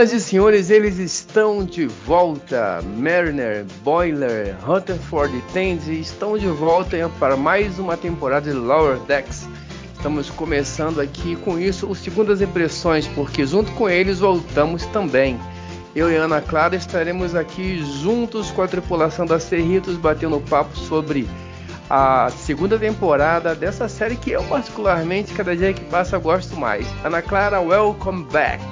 Senhoras 0.00 0.12
e 0.14 0.20
senhores, 0.20 0.70
eles 0.70 0.98
estão 0.98 1.62
de 1.62 1.86
volta. 1.86 2.80
Mariner, 2.96 3.66
Boiler, 3.84 4.56
Rutherford 4.62 5.36
e 5.36 5.42
Tandy 5.52 6.00
estão 6.00 6.38
de 6.38 6.46
volta 6.46 6.96
para 7.18 7.36
mais 7.36 7.78
uma 7.78 7.98
temporada 7.98 8.50
de 8.50 8.56
Lower 8.56 8.96
Decks. 9.00 9.46
Estamos 9.94 10.30
começando 10.30 11.02
aqui 11.02 11.36
com 11.36 11.58
isso 11.58 11.86
o 11.86 11.94
Segundas 11.94 12.40
Impressões, 12.40 13.06
porque 13.08 13.44
junto 13.44 13.70
com 13.72 13.90
eles 13.90 14.20
voltamos 14.20 14.86
também. 14.86 15.38
Eu 15.94 16.10
e 16.10 16.16
Ana 16.16 16.40
Clara 16.40 16.76
estaremos 16.76 17.34
aqui 17.34 17.84
juntos 18.00 18.50
com 18.50 18.62
a 18.62 18.68
tripulação 18.68 19.26
da 19.26 19.38
Cerritos 19.38 19.96
batendo 19.96 20.40
papo 20.48 20.74
sobre 20.78 21.28
a 21.90 22.30
segunda 22.30 22.78
temporada 22.78 23.54
dessa 23.54 23.86
série 23.86 24.16
que 24.16 24.30
eu 24.30 24.42
particularmente, 24.44 25.34
cada 25.34 25.54
dia 25.54 25.74
que 25.74 25.84
passa, 25.84 26.16
gosto 26.16 26.56
mais. 26.56 26.86
Ana 27.04 27.20
Clara, 27.20 27.60
welcome 27.60 28.24
back. 28.32 28.64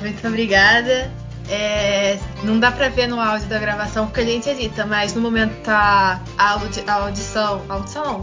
Muito 0.00 0.26
obrigada. 0.26 1.10
É, 1.48 2.18
não 2.42 2.58
dá 2.58 2.72
pra 2.72 2.88
ver 2.88 3.06
no 3.06 3.20
áudio 3.20 3.46
da 3.46 3.58
gravação 3.58 4.06
porque 4.06 4.20
a 4.20 4.24
gente 4.24 4.48
edita, 4.48 4.84
mas 4.84 5.14
no 5.14 5.20
momento 5.20 5.54
tá 5.62 6.20
a, 6.36 6.50
audi 6.50 6.82
a 6.86 6.94
audição. 6.94 7.62
A 7.68 7.74
audição? 7.74 8.20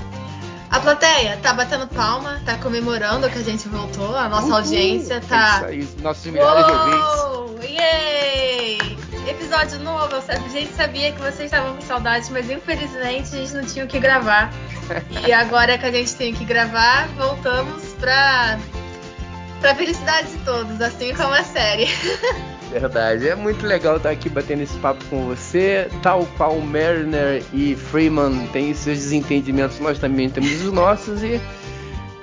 A 0.69 0.79
plateia 0.79 1.37
tá 1.41 1.53
batendo 1.53 1.87
palma, 1.87 2.41
tá 2.45 2.57
comemorando 2.57 3.29
que 3.29 3.37
a 3.37 3.43
gente 3.43 3.69
voltou, 3.69 4.15
a 4.17 4.27
nossa 4.27 4.47
Uhul, 4.47 4.55
audiência 4.55 5.21
tá. 5.21 5.65
É 5.67 5.75
isso 5.75 5.93
aí, 5.97 6.03
nossos 6.03 6.25
milhares 6.25 6.65
de 6.65 6.71
ouvintes. 6.71 7.69
Yay! 7.69 8.97
Episódio 9.29 9.79
novo, 9.79 10.15
a 10.15 10.49
gente 10.49 10.73
sabia 10.73 11.11
que 11.11 11.19
vocês 11.19 11.45
estavam 11.45 11.75
com 11.75 11.81
saudade, 11.81 12.29
mas 12.31 12.49
infelizmente 12.49 13.35
a 13.35 13.37
gente 13.37 13.53
não 13.53 13.63
tinha 13.63 13.85
o 13.85 13.87
que 13.87 13.99
gravar. 13.99 14.51
e 15.25 15.31
agora 15.31 15.77
que 15.77 15.85
a 15.85 15.91
gente 15.91 16.15
tem 16.15 16.33
que 16.33 16.43
gravar, 16.43 17.07
voltamos 17.15 17.83
pra 17.99 18.57
Pra 19.63 19.73
felicidade 19.73 20.27
de 20.27 20.39
todos, 20.39 20.81
assim 20.81 21.15
como 21.15 21.31
a 21.31 21.41
série. 21.41 21.87
Verdade, 22.69 23.29
é 23.29 23.33
muito 23.33 23.65
legal 23.65 23.95
estar 23.95 24.09
aqui 24.09 24.27
batendo 24.27 24.61
esse 24.61 24.77
papo 24.79 25.01
com 25.05 25.23
você. 25.23 25.87
Tal 26.01 26.25
qual 26.35 26.59
Mariner 26.59 27.41
e 27.53 27.73
Freeman 27.73 28.45
têm 28.47 28.73
seus 28.73 28.97
desentendimentos, 28.97 29.79
nós 29.79 29.97
também 29.97 30.29
temos 30.29 30.51
os 30.65 30.73
nossos. 30.73 31.23
E... 31.23 31.39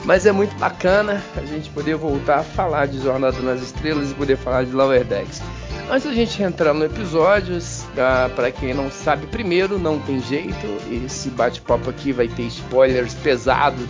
Mas 0.05 0.27
é 0.27 0.33
muito 0.33 0.55
bacana 0.57 1.23
a 1.35 1.41
gente 1.47 1.71
poder 1.71 1.95
voltar 1.95 2.41
a 2.41 2.43
falar 2.43 2.87
de 2.87 3.01
Jornada 3.01 3.41
nas 3.41 3.63
Estrelas 3.63 4.11
e 4.11 4.15
poder 4.15 4.37
falar 4.37 4.67
de 4.67 4.73
Lower 4.73 5.03
Decks. 5.03 5.41
Antes 5.91 6.09
da 6.09 6.13
gente 6.15 6.43
entrar 6.43 6.75
no 6.75 6.85
episódio, 6.85 7.57
para 8.37 8.53
quem 8.53 8.75
não 8.75 8.91
sabe, 8.91 9.27
primeiro, 9.29 9.79
não 9.79 9.99
tem 9.99 10.21
jeito, 10.21 10.67
esse 11.07 11.31
bate-papo 11.31 11.89
aqui 11.89 12.13
vai 12.13 12.29
ter 12.29 12.43
spoilers 12.43 13.15
pesados 13.15 13.89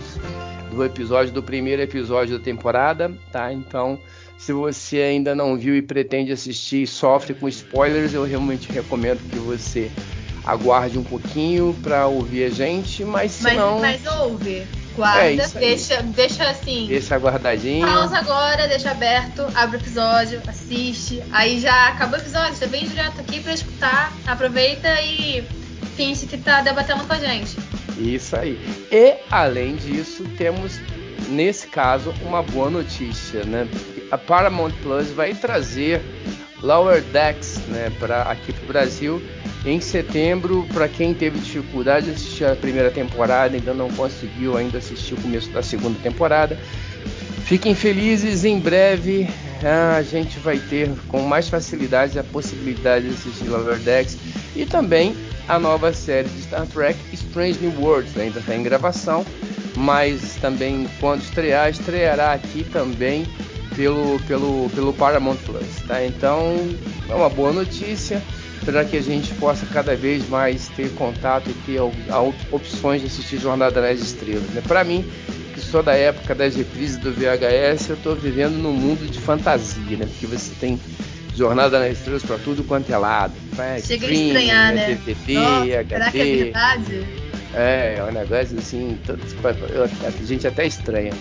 do 0.71 0.83
episódio 0.83 1.33
do 1.33 1.43
primeiro 1.43 1.81
episódio 1.81 2.37
da 2.37 2.43
temporada, 2.43 3.11
tá? 3.31 3.51
Então, 3.51 3.99
se 4.37 4.51
você 4.51 4.97
ainda 4.97 5.35
não 5.35 5.57
viu 5.57 5.75
e 5.75 5.81
pretende 5.81 6.31
assistir 6.31 6.83
e 6.83 6.87
sofre 6.87 7.33
com 7.33 7.47
spoilers, 7.47 8.13
eu 8.13 8.23
realmente 8.23 8.71
recomendo 8.71 9.19
que 9.29 9.37
você 9.37 9.91
aguarde 10.43 10.97
um 10.97 11.03
pouquinho 11.03 11.75
para 11.83 12.07
ouvir 12.07 12.45
a 12.45 12.49
gente, 12.49 13.05
mas 13.05 13.31
se 13.33 13.43
mas, 13.43 13.57
não... 13.57 13.79
Mas 13.79 14.01
ouve, 14.07 14.65
guarda, 14.95 15.43
é 15.43 15.47
deixa, 15.47 16.01
deixa 16.01 16.49
assim... 16.49 16.87
Deixa 16.87 17.13
aguardadinho. 17.13 17.85
Pausa 17.85 18.17
agora, 18.17 18.67
deixa 18.67 18.89
aberto, 18.89 19.45
abre 19.53 19.77
o 19.77 19.79
episódio, 19.79 20.41
assiste, 20.47 21.21
aí 21.31 21.59
já 21.59 21.89
acabou 21.89 22.17
o 22.17 22.21
episódio, 22.21 22.55
você 22.55 22.65
vem 22.65 22.87
direto 22.87 23.21
aqui 23.21 23.39
para 23.39 23.53
escutar, 23.53 24.11
aproveita 24.25 24.89
e 25.03 25.43
finge 25.95 26.25
que 26.25 26.37
tá 26.37 26.61
debatendo 26.61 27.03
com 27.03 27.13
a 27.13 27.19
gente. 27.19 27.55
Isso 27.97 28.35
aí. 28.35 28.59
E 28.91 29.15
além 29.29 29.75
disso, 29.75 30.23
temos 30.37 30.79
nesse 31.29 31.67
caso 31.67 32.13
uma 32.23 32.41
boa 32.41 32.69
notícia, 32.69 33.43
né? 33.43 33.67
A 34.11 34.17
Paramount 34.17 34.73
Plus 34.81 35.09
vai 35.11 35.33
trazer 35.33 36.01
Lower 36.61 37.01
Decks, 37.01 37.59
né, 37.69 37.91
para 37.99 38.23
aqui 38.23 38.53
para 38.53 38.63
o 38.63 38.67
Brasil 38.67 39.21
em 39.65 39.79
setembro. 39.79 40.67
Para 40.73 40.87
quem 40.87 41.13
teve 41.13 41.39
dificuldade 41.39 42.07
de 42.07 42.11
assistir 42.13 42.45
a 42.45 42.55
primeira 42.55 42.91
temporada, 42.91 43.55
ainda 43.55 43.73
não 43.73 43.89
conseguiu 43.89 44.57
ainda 44.57 44.77
assistir 44.77 45.13
o 45.13 45.21
começo 45.21 45.49
da 45.49 45.63
segunda 45.63 45.97
temporada, 45.99 46.57
fiquem 47.45 47.73
felizes. 47.73 48.43
Em 48.43 48.59
breve 48.59 49.27
a 49.67 50.01
gente 50.01 50.39
vai 50.39 50.57
ter 50.57 50.89
com 51.07 51.21
mais 51.21 51.49
facilidade 51.49 52.17
a 52.17 52.23
possibilidade 52.23 53.07
de 53.07 53.13
assistir 53.13 53.47
Lower 53.47 53.77
Decks 53.79 54.17
e 54.55 54.65
também 54.65 55.15
a 55.47 55.59
nova 55.59 55.93
série 55.93 56.29
de 56.29 56.41
Star 56.43 56.65
Trek 56.67 56.97
Strange 57.13 57.59
New 57.61 57.81
Worlds. 57.81 58.17
Ainda 58.17 58.39
está 58.39 58.55
em 58.55 58.63
gravação, 58.63 59.25
mas 59.75 60.35
também 60.35 60.87
quando 60.99 61.21
estrear, 61.21 61.69
estreará 61.69 62.33
aqui 62.33 62.63
também 62.63 63.25
pelo, 63.75 64.19
pelo, 64.27 64.69
pelo 64.69 64.93
Paramount 64.93 65.37
Plus. 65.45 65.81
Tá? 65.87 66.03
Então 66.05 66.55
é 67.09 67.13
uma 67.13 67.29
boa 67.29 67.51
notícia 67.51 68.21
para 68.65 68.85
que 68.85 68.95
a 68.95 69.01
gente 69.01 69.33
possa 69.35 69.65
cada 69.65 69.95
vez 69.95 70.27
mais 70.29 70.67
ter 70.69 70.89
contato 70.91 71.49
e 71.49 71.53
ter 71.65 71.79
opções 72.51 73.01
de 73.01 73.07
assistir 73.07 73.39
Jornada 73.39 73.81
nas 73.81 73.99
Estrelas. 73.99 74.49
Né? 74.49 74.61
Para 74.67 74.83
mim, 74.83 75.05
sou 75.71 75.81
da 75.81 75.95
época 75.95 76.35
das 76.35 76.53
reprises 76.53 76.97
do 76.97 77.13
VHS, 77.13 77.89
eu 77.89 77.95
estou 77.95 78.13
vivendo 78.13 78.55
num 78.55 78.73
mundo 78.73 79.09
de 79.09 79.17
fantasia, 79.19 79.95
né? 79.95 80.05
porque 80.05 80.27
você 80.27 80.51
tem 80.59 80.77
Jornada 81.33 81.79
nas 81.79 81.97
Estrelas 81.97 82.23
para 82.23 82.37
tudo 82.39 82.61
quanto 82.65 82.91
é 82.91 82.97
lado. 82.97 83.33
Né? 83.55 83.79
Chega 83.79 84.05
a 84.05 84.11
estranhar, 84.11 84.75
né? 84.75 84.99
DVD, 85.05 85.77
HD. 85.77 85.87
Será 85.87 86.11
que 86.11 86.19
é 86.19 86.35
verdade? 86.43 87.07
É, 87.53 87.95
é 87.99 88.03
um 88.03 88.11
negócio 88.11 88.57
assim, 88.59 88.99
a 90.05 90.25
gente 90.25 90.45
até 90.45 90.67
estranha. 90.67 91.13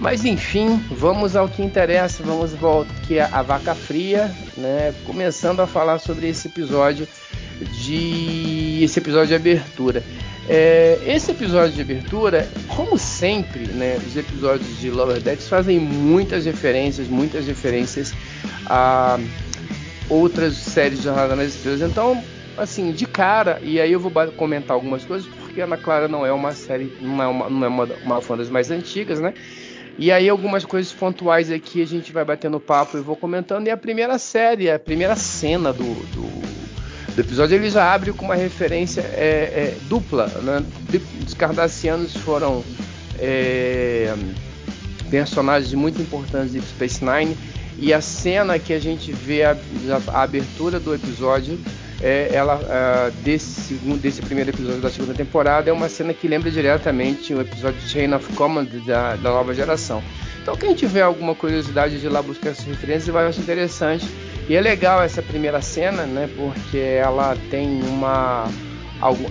Mas 0.00 0.24
enfim, 0.24 0.82
vamos 0.90 1.36
ao 1.36 1.46
que 1.46 1.62
interessa, 1.62 2.22
vamos 2.22 2.54
voltar 2.54 2.90
aqui 3.02 3.20
a 3.20 3.42
vaca 3.42 3.74
fria, 3.74 4.34
né? 4.56 4.94
Começando 5.04 5.60
a 5.60 5.66
falar 5.66 5.98
sobre 5.98 6.26
esse 6.26 6.48
episódio 6.48 7.06
de 7.84 8.80
esse 8.82 8.98
episódio 8.98 9.28
de 9.28 9.34
abertura. 9.34 10.02
É, 10.52 10.98
esse 11.06 11.30
episódio 11.30 11.76
de 11.76 11.80
abertura, 11.80 12.48
como 12.66 12.98
sempre, 12.98 13.68
né, 13.68 13.96
os 14.04 14.16
episódios 14.16 14.80
de 14.80 14.90
Lower 14.90 15.20
Decks 15.20 15.46
fazem 15.46 15.78
muitas 15.78 16.44
referências, 16.44 17.06
muitas 17.06 17.46
referências 17.46 18.12
a 18.66 19.16
outras 20.08 20.56
séries 20.56 20.98
de 20.98 21.04
Jornada 21.04 21.36
nas 21.36 21.54
Estrelas. 21.54 21.82
Então, 21.82 22.20
assim, 22.58 22.90
de 22.90 23.06
cara, 23.06 23.60
e 23.62 23.80
aí 23.80 23.92
eu 23.92 24.00
vou 24.00 24.10
comentar 24.36 24.74
algumas 24.74 25.04
coisas, 25.04 25.28
porque 25.38 25.60
Ana 25.60 25.76
Clara 25.76 26.08
não 26.08 26.26
é 26.26 26.32
uma 26.32 26.50
série, 26.50 26.92
não 27.00 27.22
é 27.22 27.28
uma, 27.28 27.48
não 27.48 27.64
é 27.64 27.68
uma, 27.68 27.84
uma 28.02 28.20
fã 28.20 28.36
das 28.36 28.50
mais 28.50 28.72
antigas, 28.72 29.20
né? 29.20 29.32
E 29.96 30.10
aí 30.10 30.28
algumas 30.28 30.64
coisas 30.64 30.92
pontuais 30.92 31.48
aqui 31.48 31.80
a 31.80 31.86
gente 31.86 32.10
vai 32.10 32.24
batendo 32.24 32.58
papo 32.58 32.98
e 32.98 33.00
vou 33.00 33.14
comentando. 33.14 33.68
E 33.68 33.70
a 33.70 33.76
primeira 33.76 34.18
série, 34.18 34.68
a 34.68 34.80
primeira 34.80 35.14
cena 35.14 35.72
do, 35.72 35.84
do, 35.84 36.69
do 37.14 37.20
episódio, 37.20 37.56
ele 37.56 37.70
já 37.70 37.92
abre 37.92 38.12
com 38.12 38.24
uma 38.24 38.34
referência 38.34 39.00
é, 39.00 39.74
é, 39.74 39.76
dupla, 39.88 40.26
né? 40.42 40.62
Os 41.26 41.34
Cardassianos 41.34 42.14
foram 42.16 42.64
é, 43.18 44.14
personagens 45.10 45.72
muito 45.74 46.00
importantes 46.00 46.52
de 46.52 46.60
Space 46.60 47.04
Nine 47.04 47.36
e 47.78 47.92
a 47.92 48.00
cena 48.00 48.58
que 48.58 48.72
a 48.72 48.78
gente 48.78 49.12
vê 49.12 49.42
a, 49.44 49.56
a 50.08 50.22
abertura 50.22 50.78
do 50.78 50.94
episódio 50.94 51.58
é, 52.02 52.30
ela 52.32 53.10
desse, 53.22 53.74
desse 53.74 54.22
primeiro 54.22 54.50
episódio 54.50 54.80
da 54.80 54.88
segunda 54.88 55.12
temporada 55.12 55.68
é 55.68 55.72
uma 55.72 55.88
cena 55.88 56.14
que 56.14 56.26
lembra 56.26 56.50
diretamente 56.50 57.34
o 57.34 57.40
episódio 57.40 57.80
Chain 57.82 58.14
of 58.14 58.32
Command 58.34 58.68
da, 58.86 59.16
da 59.16 59.30
nova 59.30 59.52
geração. 59.54 60.02
Então 60.42 60.56
quem 60.56 60.74
tiver 60.74 61.02
alguma 61.02 61.34
curiosidade 61.34 62.00
de 62.00 62.06
ir 62.06 62.08
lá 62.08 62.22
buscar 62.22 62.50
essas 62.50 62.64
referências 62.64 63.08
vai 63.08 63.26
achar 63.26 63.42
interessante. 63.42 64.06
E 64.50 64.56
é 64.56 64.60
legal 64.60 65.00
essa 65.00 65.22
primeira 65.22 65.62
cena, 65.62 66.04
né? 66.06 66.28
Porque 66.36 66.76
ela 66.76 67.36
tem 67.52 67.80
uma 67.84 68.48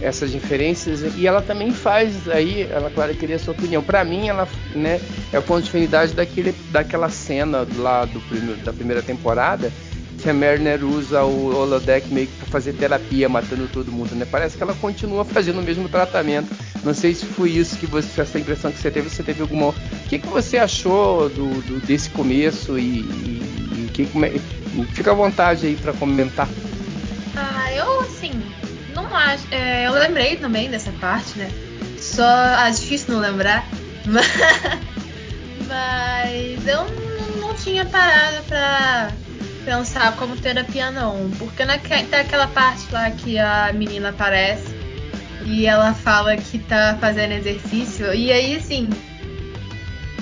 essas 0.02 0.32
diferenças 0.32 1.02
e 1.16 1.28
ela 1.28 1.42
também 1.42 1.72
faz 1.72 2.28
aí, 2.30 2.64
ela 2.72 2.90
claro 2.90 3.14
queria 3.14 3.36
a 3.36 3.40
sua 3.40 3.54
opinião. 3.54 3.84
Para 3.84 4.02
mim, 4.06 4.30
ela, 4.30 4.48
né, 4.74 5.02
é 5.34 5.38
o 5.38 5.42
ponto 5.42 5.64
de 5.64 5.70
afinidade 5.70 6.14
daquele, 6.14 6.56
daquela 6.72 7.10
cena 7.10 7.68
lá 7.76 8.06
do 8.06 8.20
da 8.64 8.72
primeira 8.72 9.02
temporada 9.02 9.70
que 10.22 10.30
a 10.30 10.34
Mariner 10.34 10.84
usa 10.86 11.24
o 11.24 11.54
holodeck 11.54 12.12
meio 12.14 12.28
que 12.28 12.38
para 12.38 12.48
fazer 12.48 12.74
terapia, 12.74 13.28
matando 13.28 13.68
todo 13.68 13.92
mundo, 13.92 14.16
né? 14.16 14.26
Parece 14.30 14.56
que 14.56 14.64
ela 14.64 14.74
continua 14.76 15.24
fazendo 15.26 15.60
o 15.60 15.64
mesmo 15.64 15.88
tratamento 15.88 16.50
Não 16.84 16.94
sei 16.94 17.14
se 17.14 17.26
foi 17.26 17.52
isso 17.52 17.78
que 17.78 17.86
você, 17.86 18.22
essa 18.22 18.40
impressão 18.40 18.72
que 18.72 18.78
você 18.80 18.90
teve, 18.90 19.10
você 19.10 19.24
teve 19.24 19.42
alguma. 19.42 19.70
O 19.70 19.76
que, 20.08 20.20
que 20.20 20.28
você 20.28 20.58
achou 20.58 21.28
do, 21.30 21.62
do 21.62 21.86
desse 21.86 22.10
começo 22.10 22.80
e, 22.80 23.00
e, 23.00 23.86
e 23.86 23.90
que, 23.94 24.06
como 24.06 24.26
é... 24.26 24.32
fica 24.94 25.12
à 25.12 25.14
vontade 25.14 25.66
aí 25.66 25.76
para 25.76 25.94
comentar. 25.94 26.48
Ah, 27.36 27.72
eu 27.74 28.02
assim, 28.02 28.42
não 28.94 29.14
acho. 29.16 29.44
É, 29.52 29.88
eu 29.88 29.94
lembrei 29.94 30.36
também 30.38 30.70
dessa 30.70 30.92
parte, 30.94 31.38
né? 31.38 31.50
Só 31.98 32.24
ah, 32.26 32.70
difícil 32.70 33.14
não 33.14 33.22
lembrar. 33.22 33.68
Mas, 34.06 34.28
mas 35.68 36.68
eu 36.68 36.86
não, 37.40 37.54
tinha 37.54 37.86
parado 37.86 38.44
pra 38.48 39.12
pensar 39.64 40.16
como 40.16 40.36
terapia 40.36 40.90
não. 40.90 41.30
Porque 41.38 41.64
naque, 41.64 41.90
tem 42.06 42.20
aquela 42.20 42.48
parte 42.48 42.92
lá 42.92 43.12
que 43.12 43.38
a 43.38 43.72
menina 43.74 44.10
aparece 44.10 44.74
e 45.46 45.68
ela 45.68 45.94
fala 45.94 46.36
que 46.38 46.58
tá 46.58 46.98
fazendo 47.00 47.34
exercício. 47.34 48.14
E 48.14 48.32
aí, 48.32 48.56
assim. 48.56 48.90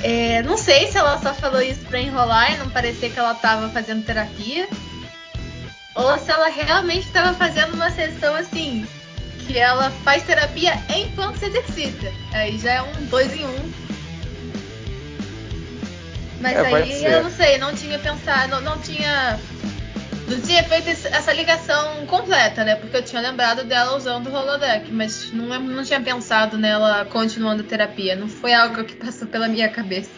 É, 0.03 0.41
não 0.43 0.57
sei 0.57 0.87
se 0.87 0.97
ela 0.97 1.19
só 1.19 1.33
falou 1.33 1.61
isso 1.61 1.81
pra 1.81 1.99
enrolar 1.99 2.53
e 2.53 2.57
não 2.57 2.69
parecer 2.69 3.11
que 3.11 3.19
ela 3.19 3.33
tava 3.35 3.69
fazendo 3.69 4.05
terapia. 4.05 4.67
Ou 5.95 6.17
se 6.19 6.29
ela 6.29 6.47
realmente 6.47 7.07
estava 7.07 7.33
fazendo 7.33 7.73
uma 7.73 7.89
sessão 7.89 8.35
assim, 8.35 8.87
que 9.45 9.57
ela 9.57 9.89
faz 10.03 10.23
terapia 10.23 10.73
enquanto 10.95 11.37
se 11.37 11.45
exercita. 11.45 12.11
Aí 12.33 12.57
já 12.59 12.73
é 12.73 12.81
um 12.81 13.05
dois 13.05 13.33
em 13.33 13.45
um. 13.45 13.71
Mas 16.39 16.55
É, 16.55 16.67
aí 16.67 17.03
eu 17.03 17.23
não 17.23 17.31
sei, 17.31 17.57
não 17.57 17.73
tinha 17.73 17.97
pensado, 17.97 18.49
não, 18.49 18.61
não 18.61 18.77
tinha. 18.77 19.39
Não 20.27 20.41
tinha 20.41 20.61
feito 20.63 20.89
esse- 20.89 21.07
essa 21.07 21.31
ligação 21.31 22.05
completa, 22.05 22.63
né? 22.65 22.75
Porque 22.75 22.97
eu 22.97 23.03
tinha 23.03 23.21
lembrado 23.21 23.63
dela 23.63 23.95
usando 23.95 24.27
o 24.27 24.33
holodeck, 24.33 24.91
mas 24.91 25.31
não, 25.31 25.47
lem- 25.47 25.63
não 25.67 25.83
tinha 25.83 26.01
pensado 26.01 26.57
nela 26.57 27.05
continuando 27.05 27.63
a 27.63 27.65
terapia. 27.65 28.15
Não 28.15 28.27
foi 28.27 28.53
algo 28.53 28.83
que 28.83 28.95
passou 28.95 29.27
pela 29.27 29.47
minha 29.47 29.69
cabeça. 29.69 30.09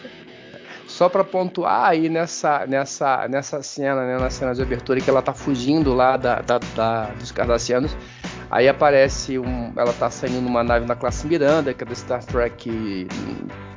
Só 0.88 1.08
para 1.08 1.22
pontuar 1.22 1.90
aí 1.90 2.08
nessa, 2.08 2.66
nessa, 2.66 3.28
nessa 3.28 3.62
cena, 3.62 4.04
né, 4.04 4.18
na 4.18 4.28
cena 4.30 4.52
de 4.52 4.60
abertura 4.60 5.00
que 5.00 5.08
ela 5.08 5.22
tá 5.22 5.32
fugindo 5.32 5.94
lá 5.94 6.16
da, 6.16 6.40
da- 6.40 6.58
da- 6.74 7.04
dos 7.12 7.30
Cardassianos, 7.30 7.96
aí 8.50 8.68
aparece 8.68 9.38
um, 9.38 9.72
ela 9.76 9.92
tá 9.92 10.10
saindo 10.10 10.40
numa 10.40 10.64
nave 10.64 10.86
na 10.86 10.96
classe 10.96 11.24
Miranda, 11.28 11.72
que 11.72 11.84
é 11.84 11.86
do 11.86 11.94
Star 11.94 12.24
Trek. 12.24 13.06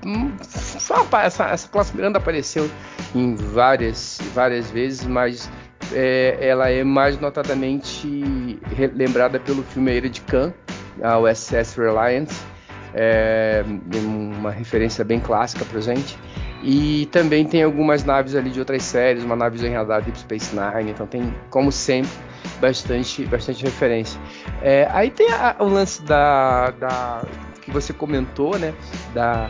hum, 0.03 0.33
só 0.41 1.07
essa, 1.21 1.45
essa 1.45 1.68
classe 1.69 1.95
Miranda 1.95 2.18
apareceu 2.18 2.68
em 3.13 3.36
várias, 3.36 4.19
várias 4.33 4.71
vezes, 4.71 5.06
mas 5.06 5.47
é, 5.93 6.37
ela 6.41 6.69
é 6.69 6.83
mais 6.83 7.19
notadamente 7.19 8.59
lembrada 8.95 9.39
pelo 9.39 9.63
filme 9.63 9.91
A 9.91 9.93
Ilha 9.95 10.09
de 10.09 10.21
Khan, 10.21 10.53
a 11.01 11.17
USS 11.19 11.75
Reliance, 11.77 12.41
é, 12.93 13.63
uma 13.95 14.51
referência 14.51 15.03
bem 15.03 15.19
clássica 15.19 15.65
pra 15.65 15.79
gente. 15.81 16.17
E 16.61 17.07
também 17.11 17.45
tem 17.45 17.61
algumas 17.63 18.05
naves 18.05 18.35
ali 18.35 18.49
de 18.49 18.59
outras 18.59 18.83
séries, 18.83 19.23
uma 19.23 19.35
nave 19.35 19.65
em 19.67 19.73
radar 19.73 20.01
Deep 20.01 20.17
Space 20.17 20.55
Nine, 20.55 20.91
então 20.91 21.05
tem, 21.05 21.33
como 21.49 21.71
sempre, 21.73 22.09
bastante, 22.61 23.25
bastante 23.25 23.63
referência. 23.63 24.19
É, 24.61 24.87
aí 24.91 25.09
tem 25.11 25.29
a- 25.33 25.57
o 25.59 25.65
lance 25.67 26.01
da, 26.03 26.71
da- 26.71 27.21
que 27.61 27.69
você 27.71 27.91
comentou, 27.91 28.57
né? 28.57 28.73
Da 29.13 29.49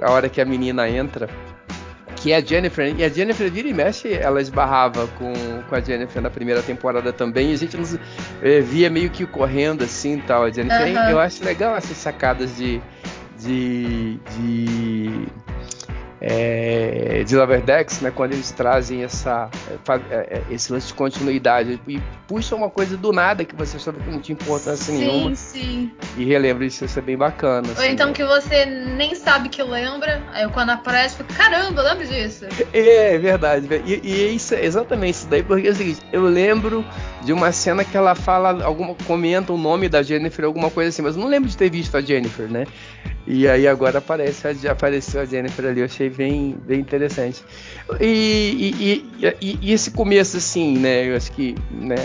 a 0.00 0.10
hora 0.10 0.28
que 0.28 0.40
a 0.40 0.44
menina 0.44 0.88
entra, 0.88 1.28
que 2.16 2.32
é 2.32 2.36
a 2.36 2.40
Jennifer, 2.40 2.94
e 2.96 3.04
a 3.04 3.08
Jennifer 3.08 3.50
vira 3.50 3.68
e 3.68 3.74
mexe, 3.74 4.12
ela 4.12 4.40
esbarrava 4.40 5.06
com, 5.18 5.32
com 5.68 5.74
a 5.74 5.80
Jennifer 5.80 6.20
na 6.20 6.30
primeira 6.30 6.62
temporada 6.62 7.12
também, 7.12 7.50
e 7.50 7.54
a 7.54 7.56
gente 7.56 7.76
nos, 7.76 7.98
eh, 8.42 8.60
via 8.60 8.90
meio 8.90 9.10
que 9.10 9.26
correndo 9.26 9.84
assim 9.84 10.18
tal. 10.18 10.44
A 10.44 10.50
Jennifer, 10.50 10.96
Aham. 10.96 11.10
eu 11.10 11.20
acho 11.20 11.44
legal 11.44 11.76
essas 11.76 11.96
sacadas 11.96 12.56
de. 12.56 12.80
de. 13.38 14.18
de 14.38 15.28
é, 16.28 17.22
de 17.24 17.36
Lower 17.36 17.62
Decks, 17.62 18.00
né, 18.00 18.10
quando 18.10 18.32
eles 18.32 18.50
trazem 18.50 19.04
essa, 19.04 19.48
é, 20.10 20.14
é, 20.38 20.42
esse 20.50 20.72
lance 20.72 20.88
de 20.88 20.94
continuidade 20.94 21.80
e 21.86 22.02
puxam 22.26 22.58
uma 22.58 22.68
coisa 22.68 22.96
do 22.96 23.12
nada 23.12 23.44
que 23.44 23.54
você 23.54 23.76
achava 23.76 24.00
que 24.00 24.10
não 24.10 24.18
tinha 24.18 24.34
importância 24.34 24.92
nenhuma 24.92 25.36
sim. 25.36 25.92
e 26.16 26.24
relembra 26.24 26.66
isso, 26.66 26.84
isso 26.84 26.98
é 26.98 27.02
bem 27.02 27.16
bacana. 27.16 27.68
Ou 27.68 27.74
assim, 27.74 27.92
então 27.92 28.08
né? 28.08 28.12
que 28.12 28.24
você 28.24 28.66
nem 28.66 29.14
sabe 29.14 29.48
que 29.48 29.62
lembra, 29.62 30.20
aí 30.32 30.48
quando 30.48 30.70
aparece, 30.70 31.16
fica, 31.16 31.32
caramba, 31.32 31.80
eu 31.80 31.88
lembro 31.90 32.06
disso. 32.08 32.46
É, 32.72 33.14
é 33.14 33.18
verdade. 33.18 33.68
E, 33.86 34.00
e 34.02 34.24
é 34.24 34.28
isso, 34.28 34.52
exatamente 34.54 35.14
isso 35.14 35.28
daí, 35.28 35.44
porque 35.44 35.68
é 35.68 35.70
o 35.70 35.76
seguinte, 35.76 36.00
eu 36.12 36.24
lembro 36.24 36.84
de 37.22 37.32
uma 37.32 37.52
cena 37.52 37.84
que 37.84 37.96
ela 37.96 38.16
fala, 38.16 38.64
alguma, 38.64 38.96
comenta 39.06 39.52
o 39.52 39.56
nome 39.58 39.88
da 39.88 40.02
Jennifer, 40.02 40.44
alguma 40.44 40.70
coisa 40.70 40.88
assim, 40.88 41.02
mas 41.02 41.14
eu 41.14 41.22
não 41.22 41.28
lembro 41.28 41.48
de 41.48 41.56
ter 41.56 41.70
visto 41.70 41.96
a 41.96 42.00
Jennifer, 42.00 42.50
né? 42.50 42.66
E 43.26 43.48
aí 43.48 43.66
agora 43.66 43.98
aparece, 43.98 44.68
apareceu 44.68 45.20
a 45.20 45.24
Jennifer 45.24 45.66
ali, 45.66 45.80
eu 45.80 45.86
achei 45.86 46.08
bem, 46.08 46.56
bem 46.64 46.78
interessante. 46.80 47.42
E, 48.00 48.72
e- 48.78 49.26
e- 49.40 49.58
e- 49.62 49.72
esse 49.72 49.90
começo, 49.90 50.36
assim, 50.36 50.78
né? 50.78 51.10
Eu 51.10 51.16
acho 51.16 51.32
que 51.32 51.54
né, 51.70 51.96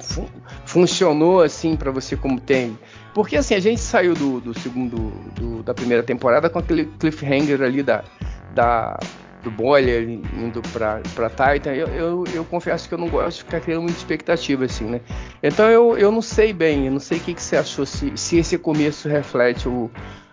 fu- 0.00 0.28
funcionou 0.66 1.42
assim 1.42 1.76
para 1.76 1.90
você 1.90 2.16
como 2.16 2.40
tem. 2.40 2.76
Porque 3.14 3.36
assim, 3.36 3.54
a 3.54 3.60
gente 3.60 3.80
saiu 3.80 4.14
do, 4.14 4.40
do 4.40 4.58
segundo, 4.58 4.96
do- 5.38 5.62
da 5.62 5.72
primeira 5.74 6.02
temporada 6.02 6.50
com 6.50 6.58
aquele 6.58 6.86
cliffhanger 6.98 7.62
ali 7.62 7.82
da, 7.82 8.02
da, 8.54 8.98
do 9.42 9.50
Boiler 9.50 10.08
indo 10.08 10.60
pra, 10.72 11.00
pra 11.14 11.30
Titan, 11.30 11.72
eu, 11.72 11.86
eu, 11.88 12.24
eu 12.34 12.44
confesso 12.44 12.88
que 12.88 12.94
eu 12.94 12.98
não 12.98 13.08
gosto 13.08 13.38
de 13.38 13.44
ficar 13.44 13.60
criando 13.60 13.82
muita 13.82 13.98
expectativa, 13.98 14.64
assim, 14.64 14.84
né? 14.84 15.00
Então 15.42 15.68
eu, 15.68 15.96
eu 15.96 16.10
não 16.12 16.22
sei 16.22 16.52
bem, 16.52 16.86
eu 16.86 16.92
não 16.92 17.00
sei 17.00 17.18
o 17.18 17.20
que, 17.20 17.34
que 17.34 17.42
você 17.42 17.56
achou, 17.56 17.86
se, 17.86 18.12
se 18.16 18.38
esse 18.38 18.58
começo 18.58 19.08
reflete 19.08 19.68
o, 19.68 19.90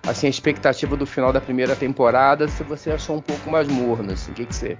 assim, 0.07 0.27
a 0.27 0.29
expectativa 0.29 0.95
do 0.95 1.05
final 1.05 1.31
da 1.33 1.41
primeira 1.41 1.75
temporada, 1.75 2.47
se 2.47 2.63
você 2.63 2.91
achou 2.91 3.17
um 3.17 3.21
pouco 3.21 3.49
mais 3.49 3.67
morno, 3.67 4.13
assim, 4.13 4.31
o 4.31 4.35
que, 4.35 4.45
que 4.45 4.55
você. 4.55 4.77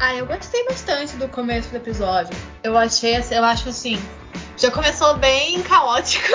Ah, 0.00 0.14
eu 0.14 0.26
gostei 0.26 0.64
bastante 0.64 1.16
do 1.16 1.28
começo 1.28 1.68
do 1.70 1.76
episódio. 1.76 2.34
Eu 2.62 2.76
achei, 2.76 3.16
eu 3.30 3.44
acho 3.44 3.68
assim, 3.68 4.00
já 4.56 4.70
começou 4.70 5.16
bem 5.16 5.62
caótico. 5.62 6.26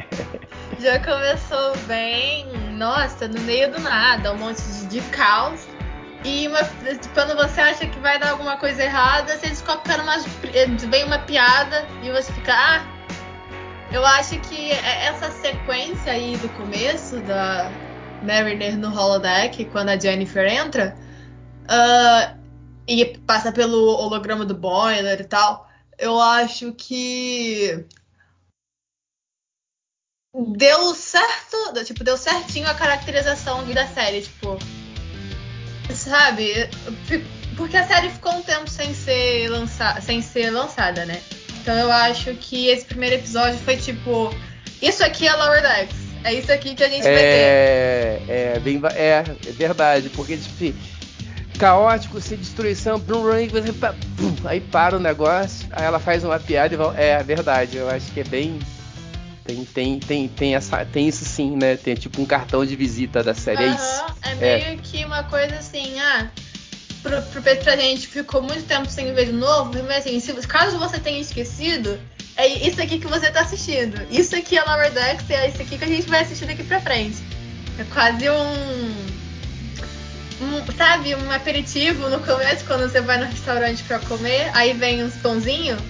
já 0.80 0.98
começou 1.00 1.76
bem, 1.86 2.46
nossa, 2.72 3.28
no 3.28 3.40
meio 3.40 3.70
do 3.70 3.80
nada, 3.80 4.32
um 4.32 4.38
monte 4.38 4.62
de, 4.62 4.86
de 4.86 5.00
caos. 5.10 5.60
E 6.24 6.48
uma- 6.48 6.64
quando 7.14 7.36
você 7.36 7.60
acha 7.60 7.86
que 7.86 7.98
vai 8.00 8.18
dar 8.18 8.30
alguma 8.30 8.56
coisa 8.56 8.82
errada, 8.82 9.36
você 9.36 9.48
descobre 9.48 9.82
que 9.84 9.92
era 9.92 10.02
uma, 10.02 10.16
vem 10.90 11.04
uma 11.04 11.18
piada 11.20 11.86
e 12.02 12.10
você 12.10 12.32
fica, 12.32 12.52
ah, 12.52 12.82
eu 13.90 14.04
acho 14.04 14.38
que 14.40 14.70
é- 14.72 15.06
essa 15.06 15.30
sequência 15.30 16.12
aí 16.12 16.36
do 16.36 16.48
começo 16.50 17.20
da 17.20 17.70
Mariner 18.22 18.76
no 18.76 18.88
holodeck, 18.88 19.64
quando 19.66 19.90
a 19.90 19.98
Jennifer 19.98 20.46
entra, 20.46 20.96
ah, 21.68 22.34
e 22.88 23.04
passa 23.26 23.52
pelo 23.52 23.96
holograma 23.96 24.44
do 24.44 24.54
boiler 24.54 25.20
e 25.20 25.24
tal, 25.24 25.68
eu 25.98 26.20
acho 26.20 26.72
que 26.72 27.84
deu 30.56 30.94
certo, 30.94 31.84
tipo, 31.84 32.04
deu 32.04 32.16
certinho 32.16 32.68
a 32.68 32.74
caracterização 32.74 33.64
da 33.72 33.86
série, 33.86 34.22
tipo, 34.22 34.58
sabe? 35.94 36.68
Porque 37.56 37.76
a 37.76 37.86
série 37.86 38.10
ficou 38.10 38.32
um 38.32 38.42
tempo 38.42 38.68
sem 38.68 38.92
ser, 38.94 39.48
lança 39.48 39.98
sem 40.00 40.20
ser 40.20 40.50
lançada, 40.50 41.06
né? 41.06 41.22
Então 41.66 41.76
eu 41.76 41.90
acho 41.90 42.32
que 42.34 42.68
esse 42.68 42.84
primeiro 42.84 43.16
episódio 43.16 43.58
foi 43.58 43.76
tipo, 43.76 44.32
isso 44.80 45.02
aqui 45.02 45.26
é 45.26 45.34
Lower 45.34 45.60
Decks, 45.60 45.96
é 46.22 46.32
isso 46.32 46.52
aqui 46.52 46.76
que 46.76 46.84
a 46.84 46.88
gente 46.88 47.02
vai 47.02 47.12
ter. 47.12 47.18
É, 47.18 48.22
é, 48.28 48.60
bem, 48.60 48.80
é, 48.94 49.24
é 49.44 49.50
verdade, 49.50 50.08
porque 50.10 50.36
tipo, 50.36 50.78
caótico, 51.58 52.20
sem 52.20 52.38
destruição, 52.38 53.00
blum, 53.00 53.22
blum, 53.22 53.34
aí 54.46 54.60
para 54.60 54.96
o 54.96 55.00
negócio, 55.00 55.66
aí 55.72 55.84
ela 55.84 55.98
faz 55.98 56.22
uma 56.22 56.38
piada 56.38 56.72
e 56.72 56.76
vai, 56.76 57.02
é 57.02 57.20
verdade, 57.24 57.78
eu 57.78 57.90
acho 57.90 58.12
que 58.12 58.20
é 58.20 58.24
bem 58.24 58.60
tem, 59.46 59.64
tem, 59.64 59.98
tem, 59.98 60.28
tem, 60.28 60.54
essa, 60.54 60.84
tem 60.84 61.08
isso 61.08 61.24
sim, 61.24 61.56
né? 61.56 61.76
Tem 61.76 61.94
tipo 61.94 62.20
um 62.20 62.26
cartão 62.26 62.66
de 62.66 62.74
visita 62.74 63.22
da 63.22 63.32
série, 63.32 63.62
é 63.62 63.66
isso. 63.68 64.02
Aham, 64.02 64.14
é 64.22 64.34
meio 64.34 64.78
que 64.78 65.04
uma 65.04 65.22
coisa 65.24 65.56
assim, 65.56 65.98
ah, 66.00 66.28
pro, 67.06 67.42
pro, 67.42 67.76
gente 67.76 68.08
ficou 68.08 68.42
muito 68.42 68.64
tempo 68.64 68.90
sem 68.90 69.12
ver 69.14 69.26
de 69.26 69.32
novo, 69.32 69.72
mas 69.84 69.98
assim, 69.98 70.18
se, 70.18 70.32
caso 70.46 70.78
você 70.78 70.98
tenha 70.98 71.20
esquecido, 71.20 71.98
é 72.36 72.46
isso 72.46 72.80
aqui 72.82 72.98
que 72.98 73.06
você 73.06 73.30
tá 73.30 73.40
assistindo. 73.40 74.00
Isso 74.10 74.34
aqui 74.34 74.58
é 74.58 74.64
Lower 74.64 74.90
Decks 74.92 75.28
e 75.30 75.34
é 75.34 75.48
isso 75.48 75.62
aqui 75.62 75.78
que 75.78 75.84
a 75.84 75.88
gente 75.88 76.08
vai 76.08 76.22
assistir 76.22 76.46
daqui 76.46 76.64
pra 76.64 76.80
frente. 76.80 77.18
É 77.78 77.84
quase 77.84 78.28
um, 78.28 79.06
um, 80.42 80.76
sabe, 80.76 81.14
um 81.14 81.30
aperitivo 81.30 82.08
no 82.08 82.20
começo, 82.20 82.64
quando 82.66 82.90
você 82.90 83.00
vai 83.00 83.18
no 83.18 83.26
restaurante 83.26 83.82
pra 83.84 83.98
comer, 84.00 84.50
aí 84.54 84.72
vem 84.72 85.04
uns 85.04 85.14
pãozinhos. 85.16 85.80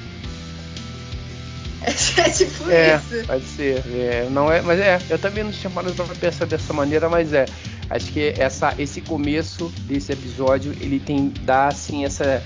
É, 2.19 2.31
tipo 2.31 2.71
É, 2.71 2.97
isso. 2.97 3.27
pode 3.27 3.45
ser. 3.45 3.83
É, 3.95 4.29
não 4.31 4.51
é, 4.51 4.61
mas 4.61 4.81
é, 4.81 4.99
eu 5.09 5.19
também 5.19 5.45
não 5.45 5.53
tinha 5.53 5.71
parado 5.71 5.95
pra 5.95 6.07
pensar 6.15 6.45
dessa 6.47 6.73
maneira, 6.73 7.09
mas 7.09 7.33
é. 7.33 7.47
Acho 7.89 8.11
que 8.13 8.35
essa, 8.37 8.75
esse 8.79 9.01
começo 9.01 9.73
desse 9.87 10.13
episódio, 10.13 10.73
ele 10.81 10.99
tem 10.99 11.33
dá 11.43 11.69
assim 11.69 12.05
essa. 12.05 12.43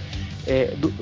é, 0.46 0.64
do- 0.76 0.92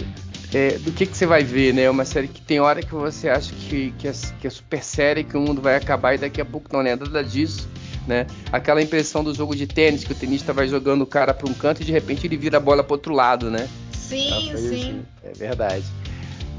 é, 0.54 0.78
do 0.78 0.92
que, 0.92 1.04
que 1.04 1.14
você 1.16 1.26
vai 1.26 1.42
ver, 1.44 1.74
né? 1.74 1.90
Uma 1.90 2.04
série 2.06 2.26
que 2.28 2.40
tem 2.40 2.58
hora 2.58 2.80
que 2.82 2.94
você 2.94 3.28
acha 3.28 3.52
que, 3.54 3.90
que, 3.98 4.08
é, 4.08 4.12
que 4.40 4.46
é 4.46 4.50
super 4.50 4.82
séria, 4.82 5.22
que 5.22 5.36
o 5.36 5.40
mundo 5.40 5.60
vai 5.60 5.76
acabar 5.76 6.14
e 6.14 6.18
daqui 6.18 6.40
a 6.40 6.44
pouco 6.44 6.68
não 6.72 6.80
é 6.80 6.96
nada 6.96 7.22
disso. 7.22 7.68
Né? 8.06 8.26
Aquela 8.50 8.80
impressão 8.80 9.22
do 9.22 9.34
jogo 9.34 9.54
de 9.54 9.66
tênis, 9.66 10.04
que 10.04 10.12
o 10.12 10.14
tenista 10.14 10.54
vai 10.54 10.66
jogando 10.66 11.02
o 11.02 11.06
cara 11.06 11.34
para 11.34 11.46
um 11.46 11.52
canto 11.52 11.82
e 11.82 11.84
de 11.84 11.92
repente 11.92 12.26
ele 12.26 12.38
vira 12.38 12.56
a 12.56 12.60
bola 12.60 12.82
para 12.82 12.94
outro 12.94 13.12
lado, 13.12 13.50
né? 13.50 13.68
Sim, 13.92 14.30
sim. 14.56 14.74
Assim. 14.74 15.02
É 15.22 15.32
verdade. 15.34 15.84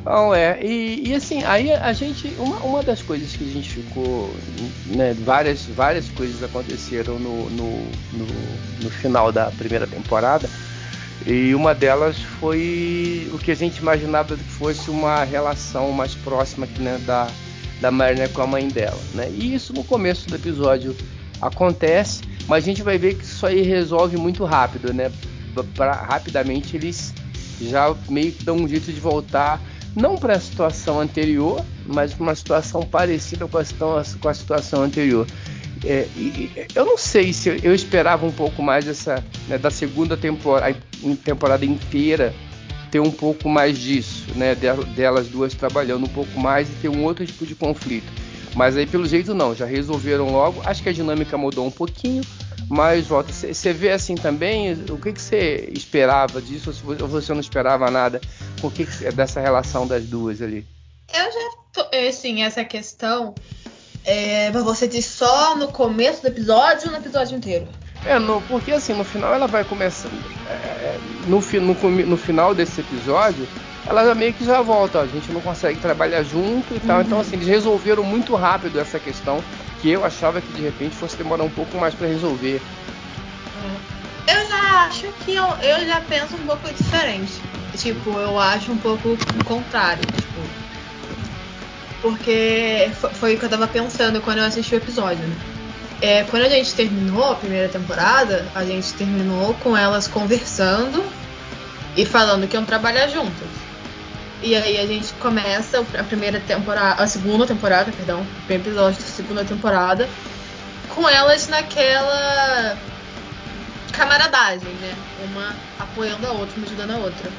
Bom, 0.10 0.34
é, 0.34 0.58
e, 0.60 1.10
e, 1.10 1.14
assim, 1.14 1.44
aí 1.44 1.72
a 1.72 1.94
gente, 1.94 2.34
uma, 2.40 2.56
uma 2.62 2.82
das 2.82 3.00
coisas 3.00 3.32
que 3.36 3.48
a 3.48 3.54
gente 3.54 3.70
ficou, 3.70 4.34
né, 4.88 5.16
várias, 5.24 5.66
várias 5.66 6.10
coisas 6.10 6.42
aconteceram 6.42 7.20
no, 7.20 7.48
no, 7.52 7.84
no, 8.14 8.26
no 8.82 8.90
final 8.90 9.32
da 9.32 9.52
primeira 9.52 9.86
temporada, 9.86 10.50
e 11.28 11.54
uma 11.54 11.76
delas 11.76 12.18
foi 12.40 13.30
o 13.32 13.38
que 13.38 13.52
a 13.52 13.56
gente 13.56 13.78
imaginava 13.78 14.36
que 14.36 14.44
fosse 14.46 14.90
uma 14.90 15.24
relação 15.24 15.92
mais 15.92 16.16
próxima 16.16 16.68
né, 16.80 17.00
da, 17.06 17.28
da 17.80 17.92
Marina 17.92 18.28
com 18.30 18.42
a 18.42 18.48
mãe 18.48 18.68
dela, 18.68 19.00
né, 19.14 19.30
e 19.32 19.54
isso 19.54 19.74
no 19.74 19.84
começo 19.84 20.28
do 20.28 20.36
episódio 20.36 20.98
acontece, 21.40 22.24
mas 22.48 22.64
a 22.64 22.66
gente 22.66 22.82
vai 22.82 22.98
ver 22.98 23.14
que 23.14 23.26
isso 23.26 23.46
aí 23.46 23.62
resolve 23.62 24.18
muito 24.18 24.44
rápido, 24.44 24.92
né, 24.92 25.12
pra, 25.76 25.94
rapidamente 25.94 26.76
eles 26.76 27.14
já 27.62 27.94
meio 28.10 28.32
que 28.32 28.44
dão 28.44 28.56
um 28.56 28.68
jeito 28.68 28.92
de 28.92 29.00
voltar 29.00 29.62
não 29.96 30.18
para 30.18 30.34
a 30.34 30.40
situação 30.40 31.00
anterior, 31.00 31.64
mas 31.86 32.14
para 32.14 32.24
uma 32.24 32.36
situação 32.36 32.82
parecida 32.84 33.48
com 33.48 33.58
a, 33.58 33.64
com 34.20 34.30
a 34.30 34.34
situação 34.34 34.84
anterior. 34.84 35.28
É, 35.86 36.08
e, 36.16 36.52
eu 36.76 36.86
não 36.86 36.98
sei 36.98 37.32
se 37.32 37.60
eu, 37.64 37.74
esperava 37.74 38.26
um 38.26 38.32
pouco 38.32 38.62
mais 38.62 38.86
dessa 38.86 39.24
né, 39.48 39.58
da 39.58 39.72
segunda 39.72 40.18
temporada, 40.18 40.76
temporada 41.24 41.66
inteira 41.66 42.34
ter 42.92 43.00
um 43.00 43.12
pouco 43.12 43.48
mais 43.48 43.78
disso, 43.78 44.26
né, 44.36 44.56
delas 44.56 45.28
duas 45.28 45.54
trabalhando 45.54 46.06
um 46.06 46.10
pouco 46.10 46.40
mais 46.40 46.68
e 46.68 46.74
ter 46.74 46.90
um 46.90 47.04
outro 47.04 47.26
tipo 47.26 47.46
de 47.46 47.56
conflito. 47.56 48.12
Mas 48.56 48.76
aí 48.76 48.86
pelo 48.88 49.06
jeito 49.06 49.34
não, 49.34 49.54
já 49.54 49.66
resolveram 49.66 50.32
logo. 50.32 50.62
Acho 50.66 50.82
que 50.82 50.90
a 50.90 50.94
dinâmica 50.94 51.38
mudou 51.38 51.66
um 51.66 51.72
pouquinho, 51.72 52.24
mas 52.68 53.08
volta. 53.08 53.32
Você 53.32 53.74
vê 53.74 53.92
assim 53.92 54.16
também 54.16 54.74
o 54.90 54.98
que 54.98 55.12
você 55.12 55.70
esperava 55.72 56.42
disso 56.42 56.74
ou 57.00 57.08
você 57.08 57.34
não 57.34 57.40
esperava 57.40 57.90
nada? 57.92 58.20
O 58.64 58.72
que, 58.72 58.86
que 58.86 59.12
dessa 59.12 59.40
relação 59.40 59.86
das 59.86 60.04
duas 60.06 60.42
ali? 60.42 60.66
Eu 61.14 61.24
já 61.24 61.50
tô, 61.74 61.98
assim 62.08 62.44
essa 62.44 62.64
questão 62.64 63.34
é, 64.06 64.52
você 64.52 64.88
diz 64.88 65.06
só 65.06 65.56
no 65.56 65.68
começo 65.68 66.22
do 66.22 66.28
episódio 66.28 66.88
ou 66.88 66.92
no 66.92 66.98
episódio 66.98 67.38
inteiro? 67.38 67.68
É, 68.06 68.18
no, 68.18 68.42
porque 68.44 68.72
assim, 68.72 68.94
no 68.94 69.04
final 69.04 69.34
ela 69.34 69.48
vai 69.48 69.64
começar. 69.64 70.10
É, 70.48 70.54
é 70.54 71.00
no, 71.28 71.40
no, 71.42 72.06
no, 72.06 72.18
final 72.18 72.56
desse 72.56 72.80
episódio, 72.80 73.48
ela 73.90 74.06
já 74.06 74.14
meio 74.14 74.34
que 74.34 74.46
já 74.46 74.62
volta. 74.62 75.02
A 75.02 75.08
gente 75.08 75.32
não 75.32 75.42
consegue 75.42 75.80
trabalhar 75.80 76.22
junto 76.22 76.76
e 76.76 76.80
tal. 76.80 76.98
Uhum. 76.98 77.04
Então, 77.04 77.20
assim, 77.20 77.36
eles 77.36 77.48
resolveram 77.48 78.04
muito 78.04 78.36
rápido 78.36 78.80
essa 78.80 79.00
questão 79.00 79.44
que 79.82 79.90
eu 79.90 80.06
achava 80.06 80.40
que 80.40 80.54
de 80.54 80.62
repente 80.62 80.96
fosse 80.96 81.18
demorar 81.18 81.44
um 81.44 81.50
pouco 81.50 81.76
mais 81.78 81.96
para 81.96 82.08
resolver. 82.08 82.62
Eu 84.28 84.48
já 84.48 84.86
acho 84.86 85.08
que 85.26 85.34
eu, 85.34 85.46
eu 85.64 85.86
já 85.88 86.02
penso 86.02 86.36
um 86.36 86.46
pouco 86.46 86.72
diferente. 86.72 87.42
Tipo, 87.76 88.12
eu 88.12 88.38
acho 88.38 88.72
um 88.72 88.78
pouco 88.78 89.10
o 89.10 89.46
contrário. 89.46 90.04
Tipo, 90.06 90.42
porque 92.04 92.92
foi 93.14 93.36
o 93.36 93.40
que 93.40 93.46
eu 93.46 93.50
tava 93.50 93.68
pensando 93.68 94.22
quando 94.22 94.38
eu 94.38 94.46
assisti 94.46 94.76
o 94.76 94.78
episódio, 94.78 95.26
né? 95.26 95.36
É, 96.02 96.24
quando 96.26 96.44
a 96.44 96.50
gente 96.50 96.74
terminou 96.76 97.32
a 97.32 97.36
primeira 97.36 97.68
temporada, 97.68 98.46
a 98.54 98.64
gente 98.64 98.94
terminou 98.94 99.54
com 99.56 99.76
elas 99.76 100.08
conversando 100.08 101.04
e 101.98 102.06
falando 102.06 102.48
que 102.48 102.56
iam 102.56 102.64
trabalhar 102.64 103.08
juntas. 103.08 103.69
E 104.42 104.56
aí 104.56 104.78
a 104.78 104.86
gente 104.86 105.12
começa 105.14 105.80
a 105.98 106.04
primeira 106.04 106.40
temporada, 106.40 107.04
a 107.04 107.08
segunda 107.08 107.46
temporada, 107.46 107.92
perdão, 107.92 108.22
o 108.22 108.46
primeiro 108.46 108.70
episódio 108.70 109.02
da 109.02 109.08
segunda 109.08 109.44
temporada, 109.44 110.08
com 110.96 111.08
elas 111.10 111.48
naquela 111.50 112.78
camaradagem, 113.92 114.70
né? 114.76 114.96
Uma 115.26 115.54
apoiando 115.78 116.26
a 116.26 116.32
outra, 116.32 116.56
uma 116.56 116.66
ajudando 116.66 116.92
a 116.92 116.98
outra. 116.98 117.30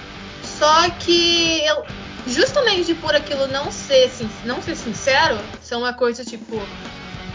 Só 0.44 0.90
que 0.90 1.62
eu, 1.64 1.84
justamente 2.26 2.94
por 2.94 3.14
aquilo 3.14 3.46
não 3.46 3.72
ser, 3.72 4.10
não 4.44 4.60
ser 4.60 4.76
sincero, 4.76 5.38
são 5.62 5.80
uma 5.80 5.94
coisa 5.94 6.22
tipo 6.22 6.60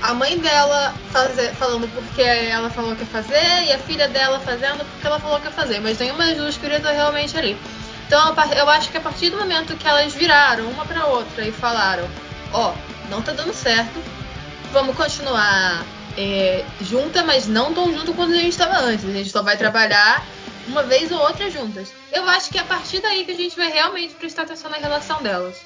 a 0.01 0.13
mãe 0.13 0.37
dela 0.37 0.93
fazer, 1.11 1.51
falando 1.55 1.87
porque 1.91 2.21
ela 2.21 2.69
falou 2.69 2.95
que 2.95 3.01
ia 3.01 3.07
fazer 3.07 3.65
e 3.65 3.73
a 3.73 3.79
filha 3.79 4.07
dela 4.07 4.39
fazendo 4.39 4.85
porque 4.85 5.07
ela 5.07 5.19
falou 5.19 5.39
que 5.39 5.45
ia 5.45 5.51
fazer, 5.51 5.79
mas 5.79 5.97
nenhuma 5.97 6.25
das 6.25 6.37
duas 6.37 6.57
queria 6.57 6.77
estar 6.77 6.91
realmente 6.91 7.35
ali. 7.35 7.57
Então 8.05 8.35
eu 8.55 8.69
acho 8.69 8.91
que 8.91 8.97
a 8.97 9.01
partir 9.01 9.29
do 9.29 9.37
momento 9.37 9.75
que 9.75 9.87
elas 9.87 10.13
viraram 10.13 10.69
uma 10.69 10.85
para 10.85 11.07
outra 11.07 11.45
e 11.45 11.51
falaram, 11.51 12.07
ó, 12.53 12.71
oh, 12.71 13.09
não 13.09 13.21
tá 13.21 13.31
dando 13.31 13.53
certo, 13.53 14.01
vamos 14.71 14.95
continuar 14.95 15.83
é, 16.17 16.63
junta, 16.81 17.23
mas 17.23 17.47
não 17.47 17.73
tão 17.73 17.91
junto 17.91 18.13
quanto 18.13 18.33
a 18.33 18.37
gente 18.37 18.49
estava 18.49 18.77
antes. 18.79 19.05
A 19.05 19.11
gente 19.11 19.29
só 19.29 19.41
vai 19.41 19.57
trabalhar 19.57 20.23
uma 20.67 20.83
vez 20.83 21.11
ou 21.11 21.19
outra 21.19 21.49
juntas. 21.49 21.91
Eu 22.11 22.27
acho 22.29 22.49
que 22.49 22.57
é 22.57 22.61
a 22.61 22.65
partir 22.65 22.99
daí 23.01 23.25
que 23.25 23.31
a 23.31 23.35
gente 23.35 23.55
vai 23.55 23.71
realmente 23.71 24.13
prestar 24.15 24.43
atenção 24.43 24.69
na 24.69 24.77
relação 24.77 25.21
delas. 25.21 25.57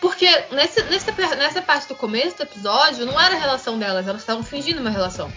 Porque 0.00 0.28
nesse, 0.52 0.82
nessa, 0.84 1.12
nessa 1.36 1.62
parte 1.62 1.88
do 1.88 1.94
começo 1.94 2.36
do 2.36 2.42
episódio 2.42 3.06
não 3.06 3.20
era 3.20 3.34
a 3.34 3.38
relação 3.38 3.78
delas, 3.78 4.06
elas 4.06 4.20
estavam 4.20 4.42
fingindo 4.42 4.80
uma 4.80 4.90
relação. 4.90 5.32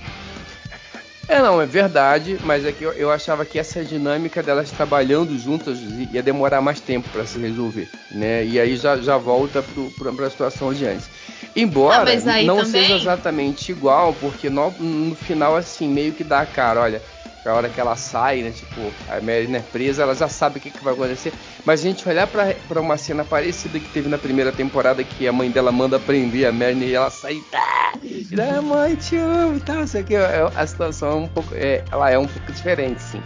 É, 1.30 1.44
não, 1.44 1.62
é 1.62 1.66
verdade, 1.68 2.40
mas 2.44 2.66
é 2.66 2.72
que 2.72 2.84
eu, 2.84 2.92
eu 2.94 3.12
achava 3.12 3.46
que 3.46 3.60
essa 3.60 3.84
dinâmica 3.84 4.42
delas 4.42 4.72
trabalhando 4.72 5.38
juntas 5.38 5.78
ia 6.12 6.24
demorar 6.24 6.60
mais 6.60 6.80
tempo 6.80 7.08
para 7.12 7.24
se 7.24 7.38
resolver, 7.38 7.88
né? 8.10 8.44
E 8.44 8.60
aí 8.60 8.76
já, 8.76 8.98
já 8.98 9.16
volta 9.16 9.64
para 9.64 10.26
a 10.26 10.30
situação 10.32 10.74
de 10.74 10.88
antes. 10.88 11.08
Embora 11.56 12.12
ah, 12.12 12.44
não 12.44 12.58
também... 12.58 12.72
seja 12.72 12.96
exatamente 12.96 13.72
igual, 13.72 14.12
porque 14.16 14.50
no, 14.50 14.72
no 14.72 15.16
final, 15.16 15.56
assim, 15.56 15.88
meio 15.88 16.14
que 16.14 16.24
dá 16.24 16.40
a 16.40 16.46
cara, 16.48 16.82
olha, 16.82 17.02
a 17.46 17.53
hora 17.53 17.69
que 17.69 17.79
ela 17.79 17.96
sai, 17.96 18.41
né? 18.41 18.51
Tipo, 18.51 18.93
a 19.08 19.22
Marina 19.22 19.58
é 19.58 19.62
presa, 19.62 20.03
ela 20.03 20.15
já 20.15 20.27
sabe 20.27 20.58
o 20.58 20.62
que, 20.62 20.72
que 20.72 20.84
vai 20.84 20.93
acontecer. 20.93 21.34
Mas 21.65 21.79
a 21.79 21.84
gente 21.84 22.08
olhar 22.08 22.27
para 22.27 22.81
uma 22.81 22.98
cena 22.98 23.24
parecida 23.24 23.79
que 23.79 23.89
teve 23.89 24.10
na 24.10 24.17
primeira 24.17 24.51
temporada, 24.51 25.03
que 25.03 25.27
a 25.27 25.31
mãe 25.31 25.50
dela 25.50 25.72
manda 25.72 26.00
prender 26.00 26.48
a 26.48 26.51
Marina 26.51 26.86
e 26.86 26.93
ela 26.93 27.10
sai. 27.10 27.41
Tá, 27.50 27.93
e 28.03 28.27
ah, 28.39 28.62
mãe, 28.62 28.96
te 28.96 29.15
amo 29.15 29.58
e 29.58 29.60
tal. 29.62 29.84
Isso 29.84 29.98
aqui, 29.98 30.15
é, 30.15 30.50
a 30.55 30.67
situação 30.67 31.12
é 31.12 31.15
um 31.15 31.27
pouco. 31.27 31.53
É, 31.55 31.84
ela 31.91 32.10
é 32.10 32.17
um 32.17 32.27
pouco 32.27 32.51
diferente, 32.51 33.01
sim. 33.01 33.22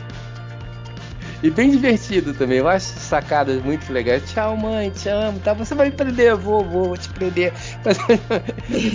E 1.43 1.49
bem 1.49 1.71
divertido 1.71 2.33
também. 2.33 2.59
Eu 2.59 2.69
acho 2.69 2.85
sacadas 2.85 3.61
muito 3.61 3.91
legais. 3.91 4.23
Tchau, 4.31 4.55
mãe, 4.55 4.89
te 4.89 5.09
amo. 5.09 5.39
Tá? 5.39 5.53
Você 5.53 5.75
vai 5.75 5.89
me 5.89 5.91
prender, 5.95 6.35
vou, 6.37 6.63
vou, 6.63 6.85
vou 6.85 6.97
te 6.97 7.09
prender. 7.09 7.51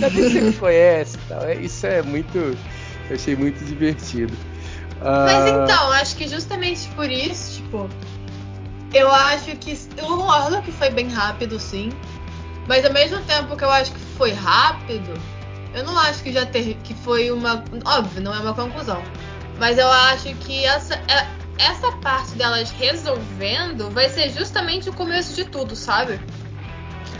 Mas 0.01 0.13
você 0.13 0.41
me 0.41 0.53
conhece. 0.53 1.15
Tal. 1.27 1.43
É, 1.43 1.55
isso 1.55 1.85
é 1.85 2.01
muito. 2.01 2.37
Eu 2.37 3.15
achei 3.15 3.35
muito 3.35 3.63
divertido. 3.63 4.35
Mas 5.01 5.43
ah. 5.43 5.49
então, 5.49 5.91
acho 5.93 6.15
que 6.15 6.27
justamente 6.27 6.87
por 6.89 7.09
isso, 7.09 7.61
tipo, 7.61 7.89
eu 8.93 9.09
acho 9.11 9.55
que 9.55 9.77
eu 9.97 10.05
concordo 10.05 10.61
que 10.61 10.71
foi 10.71 10.89
bem 10.89 11.07
rápido, 11.07 11.59
sim. 11.59 11.89
Mas 12.67 12.85
ao 12.85 12.91
mesmo 12.91 13.19
tempo 13.21 13.55
que 13.55 13.63
eu 13.63 13.69
acho 13.69 13.91
que 13.91 13.99
foi 14.17 14.31
rápido, 14.31 15.13
eu 15.73 15.83
não 15.83 15.97
acho 15.97 16.21
que 16.21 16.31
já 16.31 16.45
teve 16.45 16.75
que 16.75 16.93
foi 16.93 17.31
uma, 17.31 17.63
óbvio, 17.85 18.21
não 18.21 18.33
é 18.33 18.39
uma 18.39 18.53
conclusão. 18.53 19.01
Mas 19.57 19.77
eu 19.77 19.89
acho 19.89 20.33
que 20.35 20.65
essa 20.65 20.95
é, 20.95 21.27
essa 21.59 21.91
parte 21.97 22.31
delas 22.35 22.71
resolvendo 22.71 23.89
vai 23.91 24.09
ser 24.09 24.29
justamente 24.31 24.89
o 24.89 24.93
começo 24.93 25.33
de 25.33 25.45
tudo, 25.45 25.75
sabe? 25.75 26.19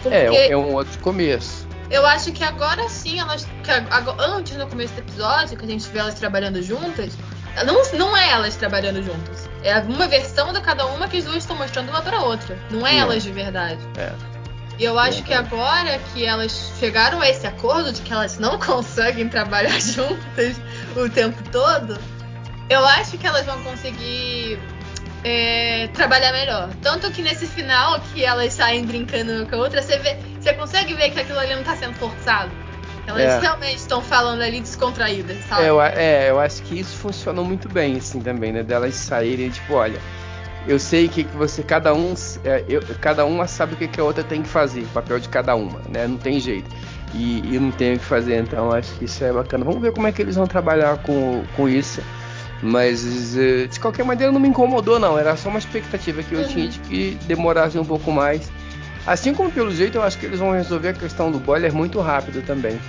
É, 0.06 0.26
Porque 0.26 0.38
é, 0.38 0.52
é 0.52 0.58
um 0.58 0.74
outro 0.74 0.98
começo. 1.00 1.68
Eu 1.92 2.06
acho 2.06 2.32
que 2.32 2.44
agora 2.44 2.88
sim, 2.88 3.20
elas. 3.20 3.46
Que 3.64 3.72
antes 4.20 4.56
no 4.56 4.68
começo 4.68 4.94
do 4.94 5.00
episódio, 5.00 5.58
que 5.58 5.66
a 5.66 5.68
gente 5.68 5.90
vê 5.90 6.00
elas 6.00 6.14
trabalhando 6.14 6.62
juntas, 6.62 7.14
não, 7.64 7.82
não 7.94 8.16
é 8.16 8.32
elas 8.32 8.56
trabalhando 8.56 9.04
juntas. 9.04 9.50
É 9.64 9.78
uma 9.80 10.08
versão 10.08 10.54
de 10.54 10.62
cada 10.62 10.86
uma 10.88 11.08
que 11.08 11.18
as 11.18 11.26
duas 11.26 11.38
estão 11.38 11.56
mostrando 11.56 11.90
uma 11.90 12.02
para 12.02 12.22
outra. 12.22 12.58
Não 12.70 12.86
é 12.86 12.94
não. 12.94 13.00
elas 13.00 13.24
de 13.24 13.32
verdade. 13.32 13.80
É. 13.98 14.12
E 14.78 14.86
eu 14.86 14.98
acho 14.98 15.20
é 15.20 15.24
que 15.24 15.34
agora 15.34 16.00
que 16.14 16.26
elas 16.26 16.72
chegaram 16.80 17.20
a 17.20 17.30
esse 17.30 17.46
acordo 17.46 17.92
de 17.92 18.02
que 18.02 18.14
elas 18.14 18.40
não 18.40 18.58
conseguem 18.60 19.28
trabalhar 19.28 19.80
juntas 19.82 20.56
o 20.96 21.10
tempo 21.10 21.38
todo, 21.52 22.00
eu 22.70 22.86
acho 22.86 23.18
que 23.18 23.28
elas 23.28 23.46
vão 23.46 23.62
conseguir 23.64 24.58
é, 25.24 25.90
trabalhar 25.94 26.32
melhor. 26.32 26.70
Tanto 26.82 27.12
que 27.12 27.22
nesse 27.22 27.46
final 27.46 28.00
que 28.14 28.24
elas 28.24 28.54
saem 28.54 28.86
brincando 28.86 29.46
com 29.48 29.56
a 29.56 29.60
outra, 29.60 29.82
você, 29.82 29.98
vê, 29.98 30.18
você 30.40 30.54
consegue 30.54 30.94
ver 30.94 31.12
que 31.12 31.20
aquilo 31.20 31.40
ali 31.40 31.54
não 31.54 31.62
está 31.62 31.76
sendo 31.76 31.96
forçado. 31.96 32.52
Elas 33.10 33.22
é. 33.22 33.40
realmente 33.40 33.78
estão 33.78 34.02
falando 34.02 34.42
ali 34.42 34.62
descontraídas, 34.62 35.38
sabe? 35.48 35.64
É 35.64 35.70
eu, 35.70 35.82
é, 35.82 36.30
eu 36.30 36.40
acho 36.40 36.62
que 36.64 36.80
isso 36.80 36.96
funcionou 36.98 37.44
muito 37.44 37.68
bem, 37.68 37.98
assim, 37.98 38.20
também, 38.20 38.52
né? 38.52 38.64
Delas 38.64 38.96
saírem, 38.96 39.50
tipo, 39.50 39.74
olha, 39.74 40.00
eu 40.68 40.78
sei 40.78 41.08
que, 41.08 41.24
você, 41.24 41.64
cada 41.64 41.94
um, 41.94 42.14
é, 42.44 42.64
eu, 42.68 42.82
cada 43.02 43.26
uma 43.26 43.48
sabe 43.48 43.74
o 43.74 43.78
que, 43.78 43.88
que 43.88 44.00
a 44.00 44.04
outra 44.04 44.24
tem 44.24 44.44
que 44.44 44.48
fazer, 44.48 44.82
o 44.82 44.88
papel 44.88 45.20
de 45.20 45.28
cada 45.28 45.56
uma, 45.56 45.80
né? 45.90 46.08
Não 46.08 46.18
tem 46.18 46.40
jeito. 46.40 46.70
E, 47.14 47.40
e 47.40 47.60
não 47.60 47.72
tem 47.72 47.96
o 47.96 48.00
que 48.00 48.06
fazer, 48.06 48.40
então 48.40 48.72
acho 48.72 48.94
que 48.94 49.06
isso 49.06 49.24
é 49.24 49.34
bacana. 49.34 49.66
Vamos 49.66 49.82
ver 49.82 49.92
como 49.92 50.06
é 50.06 50.12
que 50.12 50.22
eles 50.22 50.36
vão 50.36 50.46
trabalhar 50.46 50.98
com, 50.98 51.44
com 51.56 51.68
isso. 51.68 52.02
Mas 52.62 53.38
eh, 53.38 53.68
de 53.68 53.80
qualquer 53.80 54.04
maneira 54.04 54.32
não 54.32 54.40
me 54.40 54.50
incomodou 54.50 55.00
não, 55.00 55.18
era 55.18 55.36
só 55.38 55.50
uma 55.50 55.60
expectativa 55.60 56.22
que 56.22 56.34
eu 56.34 56.46
tinha 56.46 56.68
de 56.68 56.78
que 56.80 57.18
demorasse 57.26 57.80
um 57.80 57.86
pouco 57.86 58.12
mais. 58.12 58.52
Assim 59.06 59.34
como 59.34 59.52
pelo 59.52 59.72
jeito 59.72 59.98
eu 59.98 60.04
acho 60.04 60.18
que 60.18 60.26
eles 60.26 60.40
vão 60.40 60.52
resolver 60.52 60.90
a 60.90 60.94
questão 60.94 61.32
do 61.32 61.40
boiler 61.40 61.74
muito 61.74 62.00
rápido 62.00 62.46
também. 62.46 62.80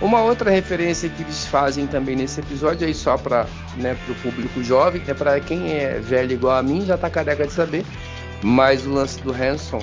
Uma 0.00 0.20
outra 0.20 0.50
referência 0.50 1.08
que 1.08 1.22
eles 1.22 1.46
fazem 1.46 1.86
também 1.86 2.16
nesse 2.16 2.40
episódio 2.40 2.86
aí 2.86 2.92
só 2.92 3.16
para 3.16 3.46
né, 3.76 3.96
o 4.08 4.14
público 4.16 4.62
jovem, 4.62 5.02
é 5.06 5.14
para 5.14 5.40
quem 5.40 5.72
é 5.72 5.98
velho 5.98 6.32
igual 6.32 6.56
a 6.56 6.62
mim 6.62 6.84
já 6.84 6.98
tá 6.98 7.08
careca 7.08 7.46
de 7.46 7.52
saber, 7.52 7.84
mas 8.42 8.84
o 8.84 8.92
lance 8.92 9.18
do 9.22 9.32
Hanson 9.32 9.82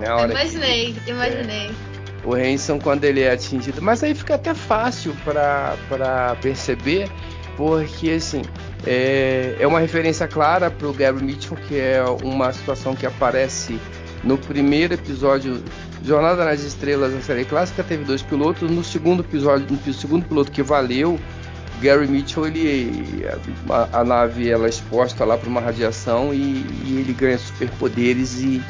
é 0.00 0.08
a 0.08 0.16
hora 0.16 0.32
imaginei, 0.32 0.94
que, 0.94 1.10
imaginei. 1.10 1.68
É, 1.68 2.26
o 2.26 2.34
Hanson 2.34 2.80
quando 2.80 3.04
ele 3.04 3.20
é 3.20 3.30
atingido, 3.30 3.80
mas 3.80 4.02
aí 4.02 4.12
fica 4.12 4.34
até 4.34 4.54
fácil 4.54 5.14
para 5.24 6.36
perceber 6.40 7.08
porque 7.56 8.10
assim 8.10 8.42
é, 8.84 9.56
é 9.60 9.66
uma 9.66 9.78
referência 9.78 10.26
clara 10.26 10.70
para 10.70 10.88
o 10.88 10.92
Gary 10.92 11.22
Mitchell, 11.22 11.56
que 11.68 11.78
é 11.78 12.02
uma 12.24 12.52
situação 12.52 12.96
que 12.96 13.06
aparece 13.06 13.78
no 14.24 14.38
primeiro 14.38 14.94
episódio 14.94 15.62
Jornada 16.04 16.44
nas 16.44 16.62
Estrelas, 16.62 17.14
a 17.14 17.20
série 17.20 17.44
clássica, 17.44 17.82
teve 17.82 18.04
dois 18.04 18.22
pilotos. 18.22 18.70
No 18.70 18.82
segundo 18.82 19.22
episódio, 19.22 19.66
no 19.70 19.94
segundo 19.94 20.26
piloto 20.26 20.50
que 20.50 20.62
valeu, 20.62 21.18
Gary 21.80 22.06
Mitchell, 22.06 22.46
ele 22.46 23.26
a, 23.68 24.00
a 24.00 24.04
nave 24.04 24.48
ela 24.48 24.66
é 24.66 24.68
exposta 24.68 25.24
lá 25.24 25.36
para 25.36 25.48
uma 25.48 25.60
radiação 25.60 26.32
e, 26.32 26.64
e, 26.84 26.98
ele 27.00 27.12
ganha 27.12 27.38
superpoderes 27.38 28.40
e, 28.40 28.62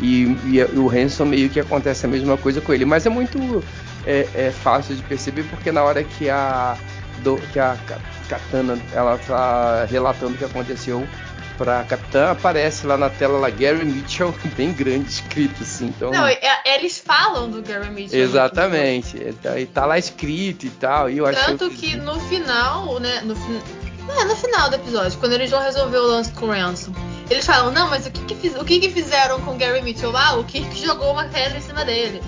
e, 0.00 0.36
e, 0.46 0.62
o 0.78 0.90
Hanson 0.90 1.26
meio 1.26 1.50
que 1.50 1.60
acontece 1.60 2.06
a 2.06 2.08
mesma 2.08 2.36
coisa 2.36 2.60
com 2.60 2.72
ele. 2.72 2.84
Mas 2.84 3.04
é 3.04 3.10
muito 3.10 3.62
é, 4.06 4.26
é 4.34 4.50
fácil 4.50 4.94
de 4.94 5.02
perceber 5.02 5.44
porque 5.44 5.70
na 5.70 5.82
hora 5.82 6.02
que 6.02 6.28
a 6.30 6.76
do, 7.22 7.36
que 7.52 7.58
a 7.58 7.76
Katana 8.28 8.78
ela 8.92 9.18
tá 9.18 9.84
relatando 9.84 10.34
o 10.34 10.36
que 10.36 10.44
aconteceu 10.44 11.06
pra 11.56 11.84
Capitã, 11.84 12.30
aparece 12.30 12.86
lá 12.86 12.96
na 12.96 13.10
tela 13.10 13.38
lá 13.38 13.50
Gary 13.50 13.84
Mitchell, 13.84 14.34
bem 14.56 14.72
grande 14.72 15.08
escrito 15.08 15.62
assim. 15.62 15.86
Então... 15.86 16.10
Não, 16.10 16.26
é, 16.26 16.38
eles 16.64 16.98
falam 16.98 17.50
do 17.50 17.62
Gary 17.62 17.90
Mitchell. 17.90 18.20
Exatamente. 18.20 19.18
Tá, 19.42 19.58
e 19.58 19.66
tá 19.66 19.86
lá 19.86 19.98
escrito 19.98 20.66
e 20.66 20.70
tal. 20.70 21.10
E 21.10 21.18
eu 21.18 21.32
Tanto 21.32 21.70
que... 21.70 21.90
que 21.90 21.96
no 21.96 22.18
final, 22.20 22.98
né? 23.00 23.20
No, 23.22 23.34
é, 24.12 24.24
no 24.24 24.36
final 24.36 24.68
do 24.68 24.76
episódio, 24.76 25.18
quando 25.18 25.32
eles 25.32 25.50
vão 25.50 25.60
resolver 25.60 25.98
o 25.98 26.06
lance 26.06 26.32
com 26.32 26.46
o 26.46 26.50
Ransom. 26.50 26.92
Eles 27.30 27.46
falam, 27.46 27.72
não, 27.72 27.88
mas 27.88 28.06
o 28.06 28.10
que 28.10 28.22
que, 28.22 28.34
fiz, 28.34 28.54
o 28.54 28.64
que 28.64 28.78
que 28.78 28.90
fizeram 28.90 29.40
com 29.40 29.52
o 29.52 29.56
Gary 29.56 29.80
Mitchell? 29.82 30.14
Ah, 30.14 30.34
o 30.34 30.44
Kirk 30.44 30.78
jogou 30.78 31.12
uma 31.12 31.24
pedra 31.24 31.56
em 31.56 31.62
cima 31.62 31.84
dele. 31.84 32.22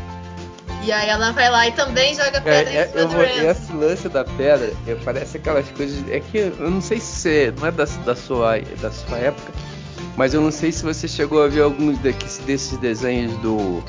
E 0.87 0.93
aí 0.93 1.09
ela 1.09 1.33
vai 1.33 1.51
lá 1.51 1.67
e 1.67 1.73
também 1.73 2.15
joga 2.15 2.41
pedra 2.41 2.73
é, 2.73 2.85
em 2.85 2.89
cima 2.89 3.01
é, 3.01 3.05
do 3.05 3.11
vou, 3.11 3.25
Esse 3.25 3.73
lance 3.73 4.09
da 4.09 4.25
pedra, 4.25 4.73
é, 4.87 4.95
parece 5.05 5.37
aquelas 5.37 5.69
coisas. 5.71 6.09
É 6.09 6.21
que 6.21 6.39
eu 6.39 6.71
não 6.71 6.81
sei 6.81 7.01
se 7.01 7.53
não 7.59 7.67
é 7.67 7.73
da, 7.73 7.85
da, 7.85 8.15
sua, 8.15 8.61
da 8.81 8.93
sua 8.93 9.19
época, 9.19 9.53
mas 10.17 10.33
eu 10.33 10.41
não 10.41 10.53
sei 10.53 10.71
se 10.71 10.85
você 10.85 11.09
chegou 11.09 11.43
a 11.43 11.49
ver 11.49 11.63
alguns 11.63 11.99
daqui, 11.99 12.25
desses 12.43 12.79
desenhos 12.79 13.37
do, 13.39 13.83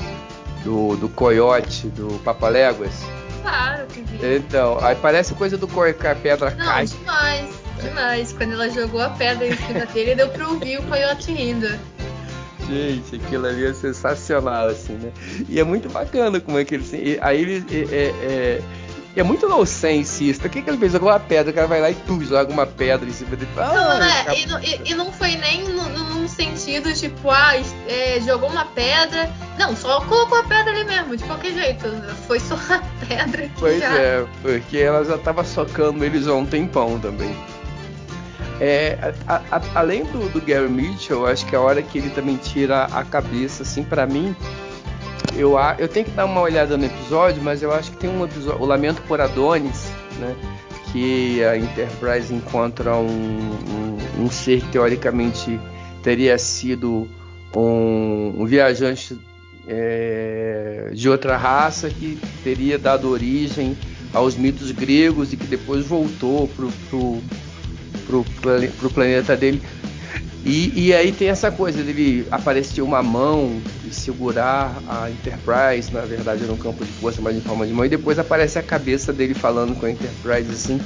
do, 0.64 0.96
do 0.96 1.08
Coyote, 1.10 1.86
do 1.86 2.18
Papaléguas. 2.24 2.94
Claro 3.42 3.86
que 3.86 4.00
vi. 4.00 4.36
Então, 4.36 4.84
aí 4.84 4.96
parece 4.96 5.34
coisa 5.34 5.56
do 5.56 5.68
que 5.68 6.06
a 6.06 6.16
pedra 6.16 6.50
não, 6.50 6.66
cai. 6.66 6.86
Demais, 6.86 7.50
demais. 7.80 8.32
Quando 8.32 8.54
ela 8.54 8.68
jogou 8.70 9.00
a 9.00 9.10
pedra 9.10 9.46
em 9.46 9.56
cima 9.56 9.86
dele, 9.86 10.16
deu 10.16 10.30
pra 10.30 10.48
ouvir 10.48 10.80
o 10.80 10.82
coiote 10.82 11.30
rindo. 11.30 11.78
Gente, 12.68 13.16
aquilo 13.16 13.46
ali 13.46 13.64
é 13.64 13.72
sensacional, 13.72 14.68
assim, 14.68 14.92
né? 14.94 15.10
E 15.48 15.58
é 15.58 15.64
muito 15.64 15.88
bacana 15.88 16.38
como 16.38 16.58
é 16.58 16.64
que 16.64 16.74
ele. 16.74 17.18
Aí 17.20 17.40
ele. 17.40 17.64
É, 17.70 18.04
é, 18.22 18.62
é, 19.16 19.22
muito 19.22 19.48
nonsensista. 19.48 20.46
O 20.46 20.50
que, 20.50 20.60
que 20.60 20.68
ele 20.68 20.76
fez? 20.76 20.92
Jogou 20.92 21.08
uma 21.08 21.18
pedra, 21.18 21.50
o 21.50 21.54
cara 21.54 21.66
vai 21.66 21.80
lá 21.80 21.90
e 21.90 21.94
tu 21.94 22.22
joga 22.22 22.52
uma 22.52 22.66
pedra 22.66 23.08
em 23.08 23.12
cima 23.12 23.34
dele. 23.34 23.50
Ah, 23.56 23.98
não, 23.98 24.02
é, 24.02 24.38
e, 24.38 24.46
não, 24.46 24.62
e, 24.62 24.80
e, 24.84 24.94
não 24.94 25.10
foi 25.10 25.34
nem 25.36 25.66
num 25.66 26.28
sentido 26.28 26.92
tipo, 26.92 27.30
ah, 27.30 27.54
é, 27.88 28.20
jogou 28.20 28.50
uma 28.50 28.66
pedra. 28.66 29.32
Não, 29.58 29.74
só 29.74 30.00
colocou 30.02 30.38
a 30.38 30.44
pedra 30.44 30.72
ali 30.72 30.84
mesmo, 30.84 31.16
de 31.16 31.24
qualquer 31.24 31.52
jeito. 31.52 31.88
Foi 32.26 32.38
só 32.38 32.54
a 32.54 32.82
pedra. 33.06 33.50
Pois 33.58 33.80
já... 33.80 33.98
é, 33.98 34.26
porque 34.42 34.76
ela 34.76 35.04
já 35.04 35.16
tava 35.16 35.42
socando 35.42 36.04
eles 36.04 36.28
há 36.28 36.34
um 36.34 36.44
tempão 36.44 36.98
também. 37.00 37.34
É, 38.60 39.14
a, 39.26 39.36
a, 39.50 39.62
além 39.74 40.04
do, 40.04 40.28
do, 40.30 40.40
Gary 40.40 40.68
Mitchell, 40.68 41.26
acho 41.26 41.46
que 41.46 41.54
a 41.54 41.60
hora 41.60 41.80
que 41.80 41.98
ele 41.98 42.10
também 42.10 42.36
tira 42.36 42.84
a 42.86 43.04
cabeça, 43.04 43.62
assim, 43.62 43.84
para 43.84 44.04
mim, 44.06 44.34
eu, 45.36 45.54
eu 45.78 45.86
tenho 45.86 46.06
que 46.06 46.10
dar 46.12 46.24
uma 46.24 46.40
olhada 46.40 46.76
no 46.76 46.84
episódio, 46.84 47.40
mas 47.42 47.62
eu 47.62 47.72
acho 47.72 47.92
que 47.92 47.98
tem 47.98 48.10
um 48.10 48.24
episódio, 48.24 48.60
o 48.60 48.66
Lamento 48.66 49.00
por 49.02 49.20
Adonis, 49.20 49.92
né? 50.18 50.34
Que 50.90 51.44
a 51.44 51.56
Enterprise 51.56 52.34
encontra 52.34 52.96
um, 52.96 53.06
um, 53.06 54.24
um 54.24 54.30
ser 54.30 54.60
que 54.60 54.68
teoricamente 54.68 55.60
teria 56.02 56.36
sido 56.38 57.06
um, 57.54 58.34
um 58.38 58.46
viajante 58.46 59.16
é, 59.68 60.90
de 60.92 61.08
outra 61.08 61.36
raça 61.36 61.90
que 61.90 62.18
teria 62.42 62.78
dado 62.78 63.08
origem 63.10 63.76
aos 64.12 64.34
mitos 64.34 64.70
gregos 64.70 65.32
e 65.32 65.36
que 65.36 65.46
depois 65.46 65.86
voltou 65.86 66.48
pro, 66.48 66.72
pro 66.88 67.22
pro, 68.08 68.24
pro 68.78 68.90
planeta 68.90 69.36
dele. 69.36 69.62
E, 70.44 70.86
e, 70.86 70.94
aí 70.94 71.12
tem 71.12 71.28
essa 71.28 71.50
coisa 71.50 71.82
dele 71.82 72.26
aparecer 72.30 72.80
uma 72.80 73.02
mão 73.02 73.60
e 73.84 73.92
segurar 73.92 74.80
a 74.88 75.10
Enterprise, 75.10 75.92
na 75.92 76.00
verdade 76.02 76.44
era 76.44 76.52
um 76.52 76.56
campo 76.56 76.84
de 76.84 76.92
força, 76.92 77.20
mas 77.20 77.36
em 77.36 77.40
forma 77.40 77.66
de 77.66 77.72
mão, 77.74 77.84
e 77.84 77.88
depois 77.88 78.18
aparece 78.18 78.58
a 78.58 78.62
cabeça 78.62 79.12
dele 79.12 79.34
falando 79.34 79.78
com 79.78 79.84
a 79.84 79.90
Enterprise 79.90 80.50
assim. 80.50 80.80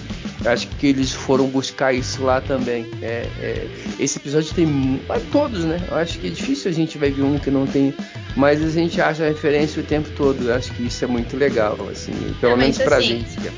Acho 0.44 0.66
que 0.66 0.88
eles 0.88 1.12
foram 1.12 1.46
buscar 1.46 1.92
isso 1.92 2.24
lá 2.24 2.40
também. 2.40 2.88
É, 3.00 3.28
é, 3.38 3.68
esse 4.00 4.18
episódio 4.18 4.52
tem 4.52 5.00
todos, 5.30 5.64
né? 5.64 5.80
Eu 5.88 5.96
acho 5.96 6.18
que 6.18 6.26
é 6.26 6.30
difícil 6.30 6.68
a 6.68 6.74
gente 6.74 6.98
vai 6.98 7.11
ver 7.11 7.22
um 7.22 7.38
que 7.38 7.50
não 7.50 7.64
tem, 7.64 7.94
mas 8.35 8.61
a 8.64 8.68
gente 8.68 9.00
acha 9.00 9.24
a 9.24 9.28
referência 9.28 9.80
o 9.80 9.87
tempo 9.87 10.11
todo. 10.16 10.48
Eu 10.48 10.54
acho 10.54 10.72
que 10.72 10.85
isso 10.87 11.04
é 11.04 11.06
muito 11.06 11.37
legal, 11.37 11.78
assim, 11.88 12.12
pelo 12.40 12.54
é, 12.54 12.56
menos 12.56 12.78
pra 12.78 12.96
assim, 12.96 13.20
gente. 13.20 13.52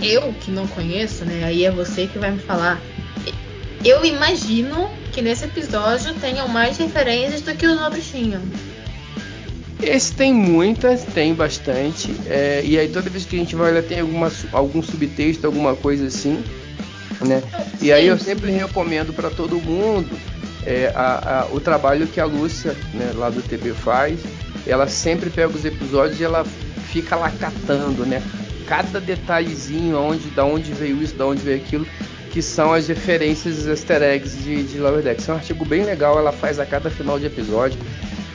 Eu 0.00 0.32
que 0.34 0.52
não 0.52 0.68
conheço, 0.68 1.24
né? 1.24 1.42
Aí 1.44 1.64
é 1.64 1.70
você 1.72 2.06
que 2.06 2.18
vai 2.18 2.30
me 2.30 2.38
falar 2.38 2.80
eu 3.84 4.04
imagino 4.04 4.90
que 5.12 5.22
nesse 5.22 5.44
episódio 5.44 6.14
tenham 6.14 6.48
mais 6.48 6.78
referências 6.78 7.40
do 7.42 7.54
que 7.54 7.66
os 7.66 7.80
outros 7.80 8.08
tinham. 8.10 8.42
Esse 9.80 10.12
tem 10.12 10.34
muitas, 10.34 11.04
tem 11.04 11.32
bastante. 11.34 12.12
É, 12.26 12.62
e 12.64 12.78
aí 12.78 12.88
toda 12.88 13.08
vez 13.08 13.24
que 13.24 13.36
a 13.36 13.38
gente 13.38 13.54
vai 13.54 13.70
olhar 13.70 13.82
tem 13.82 14.00
alguma, 14.00 14.30
algum 14.52 14.82
subtexto, 14.82 15.46
alguma 15.46 15.76
coisa 15.76 16.06
assim. 16.06 16.42
Né? 17.20 17.42
E 17.80 17.92
aí 17.92 18.06
eu 18.06 18.18
sempre 18.18 18.50
recomendo 18.50 19.12
para 19.12 19.30
todo 19.30 19.60
mundo 19.60 20.16
é, 20.66 20.92
a, 20.94 21.40
a, 21.40 21.46
o 21.46 21.60
trabalho 21.60 22.06
que 22.06 22.20
a 22.20 22.24
Lúcia, 22.24 22.76
né, 22.92 23.12
lá 23.14 23.30
do 23.30 23.40
TB 23.40 23.72
faz. 23.72 24.20
Ela 24.66 24.88
sempre 24.88 25.30
pega 25.30 25.48
os 25.48 25.64
episódios 25.64 26.20
e 26.20 26.24
ela 26.24 26.44
fica 26.92 27.16
lá 27.16 27.30
catando, 27.30 28.04
né? 28.04 28.22
Cada 28.66 29.00
detalhezinho, 29.00 29.96
onde, 29.96 30.28
da 30.30 30.44
onde 30.44 30.72
veio 30.72 31.02
isso, 31.02 31.14
da 31.14 31.26
onde 31.26 31.40
veio 31.40 31.58
aquilo 31.58 31.86
que 32.30 32.42
são 32.42 32.72
as 32.72 32.88
referências 32.88 33.66
easter 33.66 34.02
eggs 34.02 34.36
de, 34.36 34.62
de 34.62 34.78
Lower 34.78 35.02
Decks. 35.02 35.28
É 35.28 35.32
um 35.32 35.36
artigo 35.36 35.64
bem 35.64 35.84
legal, 35.84 36.18
ela 36.18 36.32
faz 36.32 36.58
a 36.58 36.66
cada 36.66 36.90
final 36.90 37.18
de 37.18 37.26
episódio. 37.26 37.78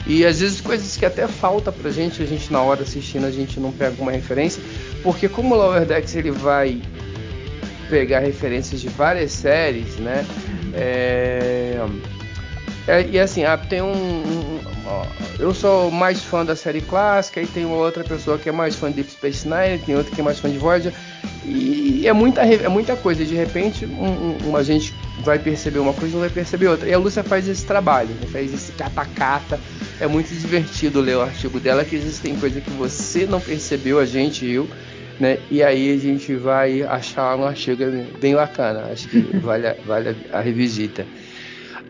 E 0.06 0.24
às 0.24 0.40
vezes 0.40 0.60
coisas 0.60 0.96
que 0.96 1.06
até 1.06 1.26
falta 1.26 1.72
pra 1.72 1.90
gente, 1.90 2.22
a 2.22 2.26
gente 2.26 2.52
na 2.52 2.60
hora 2.60 2.82
assistindo, 2.82 3.24
a 3.24 3.30
gente 3.30 3.58
não 3.58 3.72
pega 3.72 4.00
uma 4.02 4.12
referência, 4.12 4.62
porque 5.02 5.28
como 5.28 5.54
o 5.54 5.58
Lower 5.58 5.86
Decks 5.86 6.14
ele 6.14 6.30
vai 6.30 6.80
pegar 7.88 8.20
referências 8.20 8.80
de 8.80 8.88
várias 8.88 9.32
séries, 9.32 9.96
né? 9.96 10.26
É... 10.74 11.78
É, 12.86 13.02
e 13.10 13.18
assim, 13.18 13.44
ah, 13.44 13.56
tem 13.56 13.80
um, 13.80 13.92
um, 13.92 14.60
Eu 15.38 15.54
sou 15.54 15.90
mais 15.90 16.22
fã 16.22 16.44
da 16.44 16.54
série 16.54 16.82
clássica, 16.82 17.40
e 17.40 17.46
tem 17.46 17.64
outra 17.64 18.04
pessoa 18.04 18.38
que 18.38 18.48
é 18.48 18.52
mais 18.52 18.76
fã 18.76 18.90
de 18.90 18.96
Deep 18.96 19.10
Space 19.10 19.48
Nine, 19.48 19.78
tem 19.78 19.96
outra 19.96 20.14
que 20.14 20.20
é 20.20 20.24
mais 20.24 20.38
fã 20.38 20.50
de 20.50 20.58
Voyager. 20.58 20.92
E 21.44 22.06
é 22.06 22.12
muita, 22.12 22.42
é 22.42 22.68
muita 22.68 22.96
coisa. 22.96 23.24
De 23.24 23.34
repente, 23.34 23.84
um, 23.84 24.50
um, 24.50 24.56
a 24.56 24.62
gente 24.62 24.94
vai 25.20 25.38
perceber 25.38 25.78
uma 25.78 25.92
coisa 25.92 26.08
e 26.08 26.12
não 26.12 26.20
vai 26.20 26.30
perceber 26.30 26.68
outra. 26.68 26.88
E 26.88 26.94
a 26.94 26.98
Lúcia 26.98 27.22
faz 27.22 27.46
esse 27.46 27.64
trabalho, 27.66 28.10
né? 28.10 28.26
faz 28.30 28.52
esse 28.52 28.72
cata-cata. 28.72 29.60
É 30.00 30.06
muito 30.06 30.34
divertido 30.34 31.00
ler 31.00 31.16
o 31.16 31.22
artigo 31.22 31.60
dela, 31.60 31.84
que 31.84 31.94
existem 31.94 32.34
coisas 32.36 32.62
que 32.62 32.70
você 32.70 33.26
não 33.26 33.40
percebeu, 33.40 33.98
a 33.98 34.06
gente 34.06 34.46
e 34.46 34.52
eu. 34.52 34.68
Né? 35.20 35.38
E 35.50 35.62
aí 35.62 35.92
a 35.92 35.98
gente 35.98 36.34
vai 36.34 36.82
achar 36.82 37.36
um 37.36 37.44
artigo 37.44 37.84
bem 38.20 38.34
bacana. 38.34 38.88
Acho 38.90 39.08
que 39.08 39.20
vale, 39.38 39.66
a, 39.66 39.76
vale 39.86 40.16
a 40.32 40.40
revisita. 40.40 41.06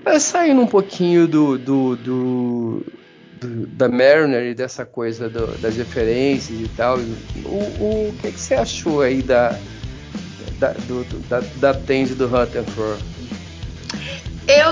Mas 0.05 0.25
saindo 0.25 0.61
um 0.61 0.67
pouquinho 0.67 1.27
do, 1.27 1.57
do, 1.57 1.97
do, 1.97 2.87
do 3.47 3.67
da 3.67 3.89
Mariner 3.89 4.43
e 4.43 4.55
dessa 4.55 4.85
coisa 4.85 5.29
do, 5.29 5.47
das 5.59 5.77
referências 5.77 6.61
e 6.61 6.69
tal, 6.77 6.99
o, 7.45 8.09
o 8.09 8.15
que, 8.21 8.33
que 8.33 8.41
você 8.41 8.55
achou 8.55 9.03
aí 9.03 9.23
da, 9.23 9.59
da, 10.59 10.73
do, 10.73 11.05
da, 11.29 11.41
da 11.57 11.75
Tende 11.75 12.15
do 12.15 12.27
Rutherford? 12.27 13.03
Eu, 14.47 14.71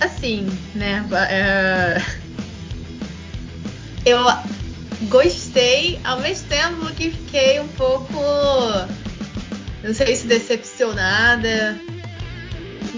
assim, 0.00 0.46
né, 0.74 1.04
é, 1.30 2.02
eu 4.04 4.18
gostei, 5.08 5.98
ao 6.04 6.20
mesmo 6.20 6.48
tempo 6.48 6.86
que 6.94 7.10
fiquei 7.10 7.60
um 7.60 7.68
pouco 7.68 8.14
Não 9.82 9.92
sei 9.92 10.16
se 10.16 10.26
decepcionada. 10.26 11.78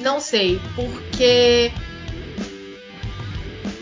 Não 0.03 0.21
sei, 0.21 0.61
porque 0.77 1.73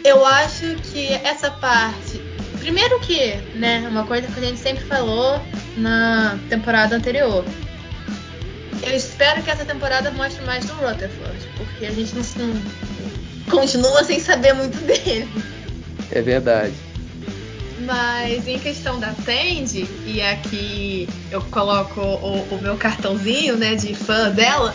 eu 0.04 0.24
acho 0.24 0.76
que 0.76 1.08
essa 1.08 1.50
parte. 1.50 2.20
Primeiro 2.58 3.00
que, 3.00 3.34
né, 3.54 3.86
uma 3.88 4.06
coisa 4.06 4.28
que 4.28 4.38
a 4.38 4.42
gente 4.42 4.60
sempre 4.60 4.84
falou 4.84 5.40
na 5.76 6.38
temporada 6.48 6.96
anterior. 6.96 7.44
Eu 8.82 8.94
espero 8.94 9.42
que 9.42 9.50
essa 9.50 9.64
temporada 9.64 10.10
mostre 10.10 10.44
mais 10.44 10.64
do 10.66 10.74
Rutherford, 10.74 11.48
porque 11.56 11.86
a 11.86 11.90
gente 11.90 12.14
não, 12.14 12.46
não 12.46 12.62
continua 13.50 14.04
sem 14.04 14.20
saber 14.20 14.52
muito 14.52 14.78
dele. 14.84 15.28
É 16.10 16.20
verdade. 16.20 16.74
Mas 17.80 18.46
em 18.46 18.58
questão 18.58 19.00
da 19.00 19.12
Tandy, 19.24 19.88
e 20.06 20.20
aqui 20.22 21.08
eu 21.30 21.40
coloco 21.42 22.00
o, 22.00 22.54
o 22.54 22.62
meu 22.62 22.76
cartãozinho 22.76 23.56
né, 23.56 23.74
de 23.74 23.94
fã 23.94 24.30
dela, 24.30 24.74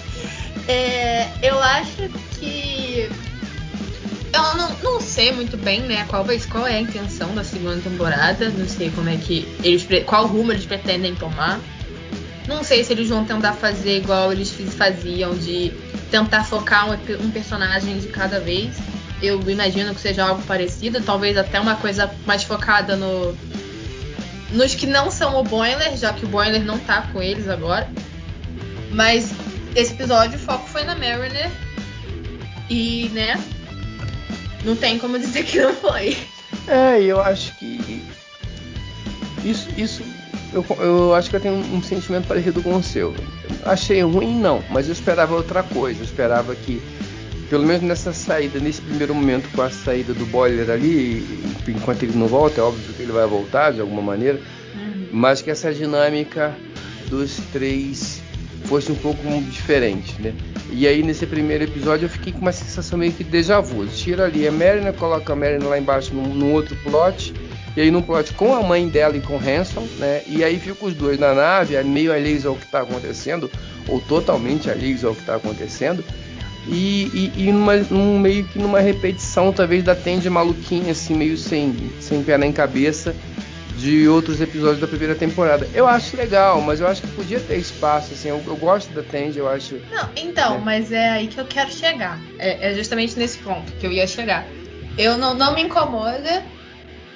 é, 0.68 1.28
eu 1.42 1.58
acho 1.58 2.08
que. 2.08 2.19
Eu 4.32 4.56
não, 4.56 4.76
não 4.82 5.00
sei 5.00 5.32
muito 5.32 5.56
bem 5.56 5.80
né, 5.80 6.04
qual, 6.08 6.24
qual 6.50 6.66
é 6.66 6.76
a 6.76 6.80
intenção 6.80 7.34
da 7.34 7.42
segunda 7.42 7.80
temporada. 7.80 8.48
Não 8.50 8.68
sei 8.68 8.90
como 8.90 9.08
é 9.08 9.16
que. 9.16 9.46
eles 9.62 9.86
Qual 10.06 10.26
rumo 10.26 10.52
eles 10.52 10.66
pretendem 10.66 11.14
tomar. 11.14 11.60
Não 12.46 12.64
sei 12.64 12.82
se 12.84 12.92
eles 12.92 13.08
vão 13.08 13.24
tentar 13.24 13.52
fazer 13.52 13.98
igual 13.98 14.32
eles 14.32 14.50
faziam, 14.76 15.36
de 15.36 15.72
tentar 16.10 16.44
focar 16.44 16.88
um, 16.90 16.94
um 17.24 17.30
personagem 17.30 17.98
de 17.98 18.08
cada 18.08 18.40
vez 18.40 18.76
eu 19.22 19.40
imagino 19.50 19.94
que 19.94 20.00
seja 20.00 20.24
algo 20.24 20.42
parecido, 20.42 21.00
talvez 21.02 21.36
até 21.36 21.60
uma 21.60 21.76
coisa 21.76 22.10
mais 22.26 22.42
focada 22.42 22.96
no 22.96 23.36
nos 24.52 24.74
que 24.74 24.86
não 24.86 25.12
são 25.12 25.38
o 25.38 25.44
Boiler, 25.44 25.96
já 25.96 26.12
que 26.12 26.24
o 26.24 26.28
Boiler 26.28 26.64
não 26.64 26.76
tá 26.78 27.02
com 27.12 27.22
eles 27.22 27.48
agora. 27.48 27.88
Mas 28.90 29.32
esse 29.76 29.92
episódio 29.92 30.36
o 30.36 30.40
foco 30.40 30.68
foi 30.68 30.82
na 30.82 30.96
Mariner 30.96 31.48
e, 32.68 33.08
né, 33.10 33.40
não 34.64 34.76
tem 34.76 34.98
como 34.98 35.18
dizer 35.18 35.44
que 35.44 35.60
não 35.60 35.74
foi. 35.74 36.16
É, 36.66 37.02
eu 37.02 37.20
acho 37.20 37.56
que 37.58 38.02
isso, 39.44 39.68
isso 39.76 40.02
eu, 40.52 40.64
eu 40.78 41.14
acho 41.14 41.30
que 41.30 41.36
eu 41.36 41.40
tenho 41.40 41.54
um, 41.54 41.82
sentimento 41.82 42.26
parecido 42.26 42.62
com 42.62 42.76
o 42.76 42.82
seu. 42.82 43.14
Achei 43.64 44.02
ruim, 44.02 44.38
não, 44.38 44.62
mas 44.70 44.86
eu 44.86 44.92
esperava 44.92 45.34
outra 45.34 45.62
coisa. 45.62 46.00
Eu 46.00 46.04
esperava 46.04 46.54
que 46.54 46.82
pelo 47.48 47.66
menos 47.66 47.82
nessa 47.82 48.12
saída, 48.12 48.60
nesse 48.60 48.80
primeiro 48.80 49.12
momento, 49.12 49.48
com 49.54 49.62
a 49.62 49.70
saída 49.70 50.14
do 50.14 50.24
boiler 50.26 50.70
ali, 50.70 51.26
enquanto 51.66 52.04
ele 52.04 52.16
não 52.16 52.28
volta, 52.28 52.60
é 52.60 52.64
óbvio 52.64 52.94
que 52.94 53.02
ele 53.02 53.10
vai 53.10 53.26
voltar 53.26 53.72
de 53.72 53.80
alguma 53.80 54.00
maneira, 54.00 54.40
uhum. 54.72 55.08
mas 55.10 55.42
que 55.42 55.50
essa 55.50 55.74
dinâmica 55.74 56.54
dos 57.08 57.38
três 57.52 58.22
fosse 58.66 58.92
um 58.92 58.94
pouco 58.94 59.20
diferente, 59.50 60.14
né? 60.22 60.32
E 60.72 60.86
aí 60.86 61.02
nesse 61.02 61.26
primeiro 61.26 61.64
episódio 61.64 62.06
eu 62.06 62.08
fiquei 62.08 62.32
com 62.32 62.40
uma 62.40 62.52
sensação 62.52 62.98
meio 62.98 63.12
que 63.12 63.24
de 63.24 63.30
déjà 63.30 63.60
vu. 63.60 63.86
Tira 63.86 64.24
ali 64.24 64.46
a 64.46 64.52
Marina, 64.52 64.92
coloca 64.92 65.32
a 65.32 65.36
Marina 65.36 65.66
lá 65.66 65.78
embaixo 65.78 66.14
num, 66.14 66.34
num, 66.34 66.52
outro 66.52 66.76
plot, 66.82 67.34
e 67.76 67.80
aí 67.80 67.90
num 67.90 68.02
plot 68.02 68.32
com 68.34 68.54
a 68.54 68.62
mãe 68.62 68.88
dela 68.88 69.16
e 69.16 69.20
com 69.20 69.36
Hanson, 69.36 69.86
né? 69.98 70.22
E 70.26 70.44
aí 70.44 70.58
ficam 70.58 70.88
os 70.88 70.94
dois 70.94 71.18
na 71.18 71.34
nave, 71.34 71.82
meio 71.82 72.12
alheios 72.12 72.46
ao 72.46 72.54
que 72.54 72.64
está 72.64 72.80
acontecendo, 72.80 73.50
ou 73.88 74.00
totalmente 74.00 74.70
alheios 74.70 75.04
ao 75.04 75.14
que 75.14 75.20
está 75.20 75.36
acontecendo 75.36 76.04
e, 76.66 77.32
e, 77.36 77.48
e 77.48 77.52
numa, 77.52 77.76
num, 77.76 78.18
meio 78.18 78.44
que 78.44 78.58
numa 78.58 78.80
repetição, 78.80 79.52
talvez, 79.52 79.82
da 79.82 79.94
Tende 79.94 80.28
maluquinha, 80.28 80.92
assim, 80.92 81.14
meio 81.14 81.36
sem, 81.36 81.74
sem 82.00 82.22
pé 82.22 82.36
nem 82.36 82.52
cabeça, 82.52 83.14
de 83.80 84.06
outros 84.06 84.42
episódios 84.42 84.78
da 84.78 84.86
primeira 84.86 85.14
temporada. 85.14 85.66
Eu 85.72 85.88
acho 85.88 86.14
legal, 86.14 86.60
mas 86.60 86.80
eu 86.80 86.86
acho 86.86 87.00
que 87.00 87.08
podia 87.08 87.40
ter 87.40 87.56
espaço, 87.56 88.12
assim, 88.12 88.28
eu, 88.28 88.42
eu 88.46 88.56
gosto 88.56 88.92
da 88.92 89.02
Tende, 89.02 89.38
eu 89.38 89.48
acho. 89.48 89.80
Não, 89.90 90.08
então, 90.14 90.58
né? 90.58 90.62
mas 90.62 90.92
é 90.92 91.08
aí 91.08 91.26
que 91.26 91.40
eu 91.40 91.46
quero 91.46 91.72
chegar. 91.72 92.20
É, 92.38 92.70
é 92.70 92.74
justamente 92.74 93.18
nesse 93.18 93.38
ponto 93.38 93.72
que 93.72 93.86
eu 93.86 93.90
ia 93.90 94.06
chegar. 94.06 94.46
Eu 94.98 95.16
não, 95.16 95.32
não 95.32 95.54
me 95.54 95.62
incomoda 95.62 96.44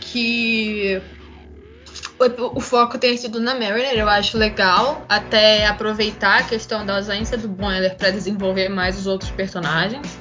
que 0.00 1.02
o, 2.18 2.58
o, 2.58 2.60
foco 2.60 2.96
tem 2.96 3.14
sido 3.18 3.38
na 3.38 3.54
Mariner, 3.54 3.94
eu 3.94 4.08
acho 4.08 4.38
legal, 4.38 5.04
até 5.06 5.66
aproveitar 5.66 6.40
a 6.40 6.42
questão 6.44 6.86
da 6.86 6.96
ausência 6.96 7.36
do 7.36 7.48
Boiler 7.48 7.94
para 7.96 8.10
desenvolver 8.10 8.70
mais 8.70 8.98
os 8.98 9.06
outros 9.06 9.30
personagens. 9.30 10.18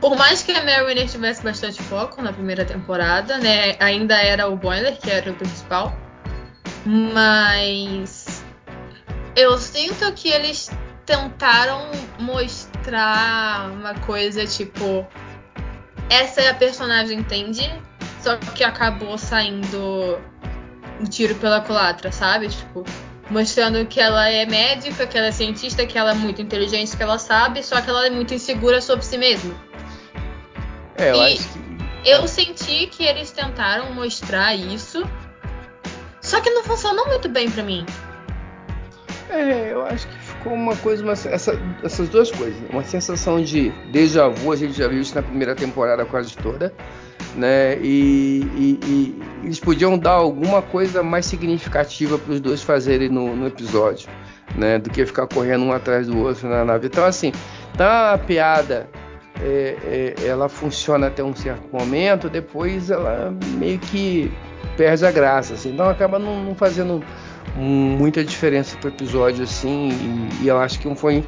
Por 0.00 0.16
mais 0.16 0.42
que 0.42 0.52
a 0.52 0.62
Mariner 0.64 1.08
tivesse 1.08 1.42
bastante 1.42 1.82
foco 1.82 2.22
na 2.22 2.32
primeira 2.32 2.64
temporada, 2.64 3.38
né, 3.38 3.76
ainda 3.80 4.16
era 4.16 4.46
o 4.46 4.56
Boiler 4.56 4.98
que 4.98 5.10
era 5.10 5.30
o 5.30 5.34
principal, 5.34 5.96
mas 6.84 8.44
eu 9.34 9.56
sinto 9.58 10.12
que 10.12 10.28
eles 10.28 10.70
tentaram 11.04 11.90
mostrar 12.18 13.70
uma 13.70 13.94
coisa 14.00 14.46
tipo 14.46 15.06
essa 16.08 16.40
é 16.40 16.50
a 16.50 16.54
personagem 16.54 17.22
Tandy, 17.22 17.68
só 18.22 18.36
que 18.36 18.62
acabou 18.62 19.18
saindo 19.18 20.18
um 21.00 21.04
tiro 21.04 21.34
pela 21.36 21.60
culatra, 21.60 22.12
sabe? 22.12 22.48
Tipo, 22.48 22.84
mostrando 23.28 23.84
que 23.86 24.00
ela 24.00 24.28
é 24.28 24.46
médica, 24.46 25.06
que 25.06 25.18
ela 25.18 25.28
é 25.28 25.32
cientista, 25.32 25.84
que 25.84 25.98
ela 25.98 26.12
é 26.12 26.14
muito 26.14 26.40
inteligente, 26.40 26.96
que 26.96 27.02
ela 27.02 27.18
sabe, 27.18 27.62
só 27.62 27.80
que 27.80 27.90
ela 27.90 28.06
é 28.06 28.10
muito 28.10 28.34
insegura 28.34 28.80
sobre 28.80 29.04
si 29.04 29.18
mesma. 29.18 29.54
É, 30.98 31.10
eu 31.10 31.16
e 31.16 31.32
acho 31.34 31.48
que... 31.48 31.66
Eu 32.04 32.28
senti 32.28 32.86
que 32.86 33.04
eles 33.04 33.32
tentaram 33.32 33.92
mostrar 33.92 34.54
isso, 34.54 35.02
só 36.20 36.40
que 36.40 36.50
não 36.50 36.62
funcionou 36.62 37.06
muito 37.06 37.28
bem 37.28 37.50
para 37.50 37.64
mim. 37.64 37.84
É, 39.28 39.72
eu 39.72 39.84
acho 39.84 40.06
que 40.06 40.18
ficou 40.18 40.52
uma 40.52 40.76
coisa, 40.76 41.02
uma, 41.02 41.14
essa, 41.14 41.60
essas 41.82 42.08
duas 42.08 42.30
coisas. 42.30 42.56
Uma 42.70 42.84
sensação 42.84 43.42
de 43.42 43.70
déjà 43.90 44.28
vu, 44.28 44.52
a 44.52 44.56
gente 44.56 44.78
já 44.78 44.86
viu 44.86 45.00
isso 45.00 45.16
na 45.16 45.22
primeira 45.22 45.54
temporada 45.56 46.04
quase 46.04 46.36
toda 46.36 46.72
né? 47.36 47.78
E, 47.80 48.42
e, 48.56 48.80
e, 48.84 49.22
eles 49.44 49.60
podiam 49.60 49.96
dar 49.98 50.12
alguma 50.12 50.62
coisa 50.62 51.02
mais 51.02 51.26
significativa 51.26 52.18
para 52.18 52.32
os 52.32 52.40
dois 52.40 52.62
fazerem 52.62 53.08
no, 53.08 53.36
no, 53.36 53.46
episódio, 53.46 54.08
né? 54.56 54.78
Do 54.78 54.90
que 54.90 55.04
ficar 55.04 55.26
correndo 55.26 55.64
um 55.64 55.72
atrás 55.72 56.06
do 56.06 56.18
outro 56.18 56.48
na 56.48 56.64
nave. 56.64 56.86
Então, 56.86 57.04
assim, 57.04 57.32
tá 57.76 58.14
a 58.14 58.18
piada. 58.18 58.88
É, 59.42 60.14
é, 60.18 60.26
ela 60.26 60.48
funciona 60.48 61.08
até 61.08 61.22
um 61.22 61.34
certo 61.34 61.68
momento, 61.70 62.28
depois 62.28 62.90
ela 62.90 63.34
meio 63.58 63.78
que 63.78 64.32
perde 64.76 65.04
a 65.04 65.10
graça, 65.10 65.54
assim, 65.54 65.72
então 65.72 65.88
acaba 65.88 66.18
não, 66.18 66.42
não 66.42 66.54
fazendo 66.54 67.04
muita 67.54 68.24
diferença 68.24 68.76
pro 68.78 68.88
episódio, 68.88 69.44
assim, 69.44 69.90
e, 70.40 70.44
e 70.44 70.48
eu 70.48 70.58
acho 70.58 70.78
que 70.78 70.94
foi 70.94 71.24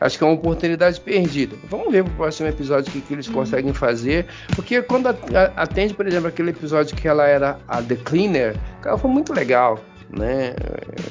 acho 0.00 0.18
que 0.18 0.24
é 0.24 0.26
uma 0.26 0.34
oportunidade 0.34 1.00
perdida. 1.00 1.56
Vamos 1.68 1.90
ver 1.90 2.04
pro 2.04 2.12
próximo 2.14 2.48
episódio 2.48 2.90
o 2.90 2.92
que, 2.92 3.00
que 3.00 3.14
eles 3.14 3.26
uhum. 3.28 3.34
conseguem 3.34 3.72
fazer. 3.72 4.26
Porque 4.54 4.82
quando 4.82 5.08
atende, 5.56 5.94
por 5.94 6.06
exemplo, 6.06 6.28
aquele 6.28 6.50
episódio 6.50 6.96
que 6.96 7.08
ela 7.08 7.26
era 7.26 7.58
a 7.66 7.82
The 7.82 7.96
Cleaner, 7.96 8.56
ela 8.84 8.98
foi 8.98 9.10
muito 9.10 9.32
legal, 9.32 9.78
né? 10.10 10.54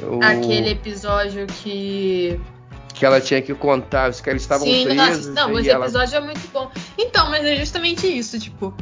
O... 0.04 0.24
Aquele 0.24 0.72
episódio 0.72 1.46
que 1.48 2.40
que 2.96 3.06
ela 3.06 3.20
tinha 3.20 3.42
que 3.42 3.54
contar, 3.54 4.10
os 4.10 4.22
caras 4.22 4.42
estavam 4.42 4.66
Sim, 4.66 4.86
presos. 4.86 5.28
Nossa, 5.28 5.32
não, 5.32 5.60
esse 5.60 5.70
ela... 5.70 5.86
episódio 5.86 6.16
é 6.16 6.22
muito 6.22 6.52
bom. 6.52 6.72
Então, 6.98 7.30
mas 7.30 7.46
é 7.46 7.56
justamente 7.58 8.08
isso, 8.08 8.40
tipo. 8.40 8.74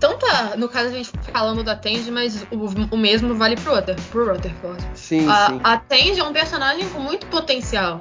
Tanto 0.00 0.24
a, 0.26 0.56
no 0.56 0.68
caso 0.68 0.88
a 0.88 0.92
gente 0.92 1.10
falando 1.32 1.64
da 1.64 1.74
Tandy, 1.74 2.10
mas 2.10 2.46
o, 2.52 2.94
o 2.94 2.96
mesmo 2.96 3.34
vale 3.34 3.56
pro 3.56 3.74
Ruther, 3.74 3.96
pro 4.10 4.32
Rutherford. 4.32 4.82
Sim, 4.94 5.28
a, 5.28 5.46
sim. 5.48 5.60
A 5.62 5.76
Tandy 5.76 6.20
é 6.20 6.24
um 6.24 6.32
personagem 6.32 6.88
com 6.90 7.00
muito 7.00 7.26
potencial. 7.26 8.00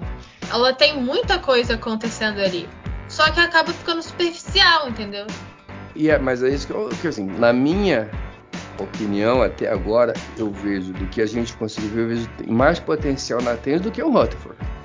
Ela 0.49 0.73
tem 0.73 1.01
muita 1.01 1.39
coisa 1.39 1.73
acontecendo 1.73 2.39
ali. 2.39 2.69
Só 3.10 3.30
que 3.32 3.39
acaba 3.39 3.73
ficando 3.73 4.01
superficial, 4.03 4.88
entendeu? 4.88 5.25
E 5.95 6.10
é, 6.10 6.19
mas 6.19 6.43
é 6.43 6.49
isso 6.49 6.67
que 6.67 6.73
eu, 6.73 6.89
que 7.01 7.08
assim, 7.08 7.25
na 7.25 7.51
minha 7.51 8.10
opinião 8.80 9.41
até 9.41 9.67
agora, 9.67 10.13
eu 10.38 10.51
vejo 10.51 10.93
do 10.93 11.08
que 11.08 11.19
a 11.19 11.25
gente 11.25 11.53
conseguiu 11.53 11.89
ver, 11.89 12.01
eu 12.01 12.08
vejo 12.10 12.30
mais 12.47 12.80
potencial 12.80 13.41
na 13.41 13.56
Tênis 13.56 13.82
do 13.82 13.91
que 13.91 14.03
o 14.03 14.12
Rutherford. 14.12 14.76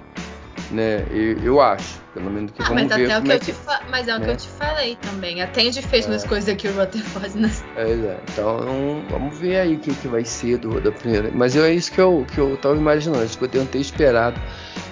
Né? 0.72 1.04
Eu, 1.10 1.38
eu, 1.44 1.60
acho, 1.60 2.00
pelo 2.14 2.30
menos 2.30 2.50
que 2.50 2.62
ah, 2.62 2.64
vamos 2.64 2.84
mas 2.84 2.96
ver 2.96 3.04
até 3.04 3.18
o 3.18 3.22
que, 3.22 3.32
é 3.32 3.38
que... 3.38 3.52
Fa... 3.52 3.82
Mas 3.90 4.08
é 4.08 4.16
o 4.16 4.18
né? 4.18 4.24
que 4.24 4.30
eu 4.30 4.36
te 4.36 4.48
falei 4.48 4.96
também. 4.96 5.42
A 5.42 5.46
Tende 5.46 5.82
fez 5.82 6.06
é. 6.06 6.08
umas 6.08 6.24
coisas 6.24 6.56
que 6.56 6.66
o 6.66 6.72
Rutherford 6.72 7.38
não. 7.38 7.50
É, 7.76 7.90
é. 7.90 8.20
Então 8.30 9.04
vamos 9.10 9.38
ver 9.38 9.60
aí 9.60 9.74
o 9.74 9.78
que, 9.78 9.94
que 9.94 10.08
vai 10.08 10.24
ser 10.24 10.56
do, 10.56 10.80
da 10.80 10.90
primeira. 10.90 11.30
Mas 11.34 11.54
é 11.54 11.70
isso 11.72 11.92
que 11.92 12.00
eu, 12.00 12.24
que 12.32 12.38
eu 12.38 12.56
tava 12.56 12.74
imaginando, 12.74 13.22
acho 13.22 13.36
que 13.36 13.44
eu 13.44 13.48
tenho 13.48 13.66
ter 13.66 13.78
esperado 13.80 14.40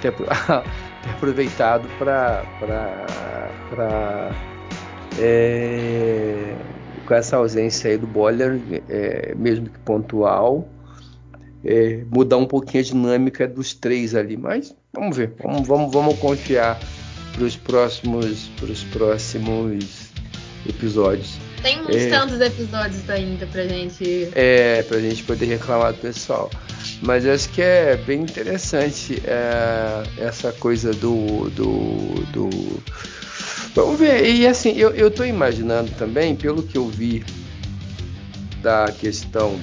ter, 0.01 0.12
ter 1.03 1.11
aproveitado 1.11 1.88
para 1.99 2.45
é, 5.19 6.55
com 7.07 7.14
essa 7.14 7.37
ausência 7.37 7.90
aí 7.90 7.99
do 7.99 8.07
boiler, 8.07 8.61
é, 8.88 9.35
mesmo 9.35 9.69
que 9.69 9.79
pontual, 9.81 10.69
é, 11.64 12.05
mudar 12.11 12.37
um 12.37 12.47
pouquinho 12.47 12.83
a 12.83 12.87
dinâmica 12.87 13.47
dos 13.47 13.75
três 13.75 14.14
ali. 14.14 14.37
Mas 14.37 14.75
vamos 14.92 15.16
ver, 15.16 15.33
vamos, 15.42 15.66
vamos, 15.66 15.92
vamos 15.92 16.18
confiar 16.18 16.79
para 17.33 17.44
os 17.44 17.57
próximos, 17.57 18.50
pros 18.59 18.85
próximos 18.85 20.11
episódios. 20.68 21.38
Tem 21.62 21.81
uns 21.83 21.94
é, 21.94 22.09
tantos 22.09 22.40
episódios 22.40 23.09
ainda 23.11 23.46
pra 23.46 23.66
gente. 23.66 24.31
É, 24.35 24.83
pra 24.83 24.98
gente 24.98 25.22
poder 25.24 25.46
reclamar 25.46 25.92
do 25.92 25.98
pessoal. 25.98 26.50
Mas 27.03 27.26
acho 27.26 27.48
que 27.50 27.62
é 27.62 27.96
bem 27.96 28.22
interessante 28.22 29.22
é, 29.24 30.03
essa 30.18 30.53
coisa 30.53 30.92
do, 30.92 31.50
do, 31.50 32.24
do, 32.33 32.83
Vamos 33.74 33.98
ver. 33.98 34.26
E 34.26 34.46
assim, 34.46 34.72
eu, 34.76 34.90
eu 34.90 35.11
tô 35.11 35.24
imaginando 35.24 35.90
também, 35.92 36.35
pelo 36.35 36.62
que 36.62 36.76
eu 36.76 36.88
vi 36.88 37.24
da 38.62 38.92
questão 38.92 39.59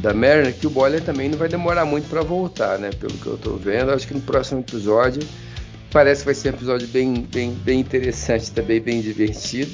da 0.00 0.12
Mariner, 0.12 0.54
que 0.54 0.66
o 0.66 0.70
Boiler 0.70 1.02
também 1.02 1.28
não 1.28 1.38
vai 1.38 1.48
demorar 1.48 1.84
muito 1.84 2.08
para 2.08 2.22
voltar, 2.22 2.78
né? 2.78 2.90
Pelo 2.90 3.14
que 3.14 3.26
eu 3.26 3.38
tô 3.38 3.56
vendo. 3.56 3.90
Acho 3.90 4.06
que 4.06 4.14
no 4.14 4.20
próximo 4.20 4.60
episódio 4.60 5.22
parece 5.90 6.20
que 6.20 6.26
vai 6.26 6.34
ser 6.34 6.50
um 6.50 6.56
episódio 6.56 6.88
bem, 6.88 7.26
bem, 7.32 7.52
bem 7.52 7.80
interessante 7.80 8.50
também, 8.50 8.80
bem 8.80 9.00
divertido. 9.00 9.72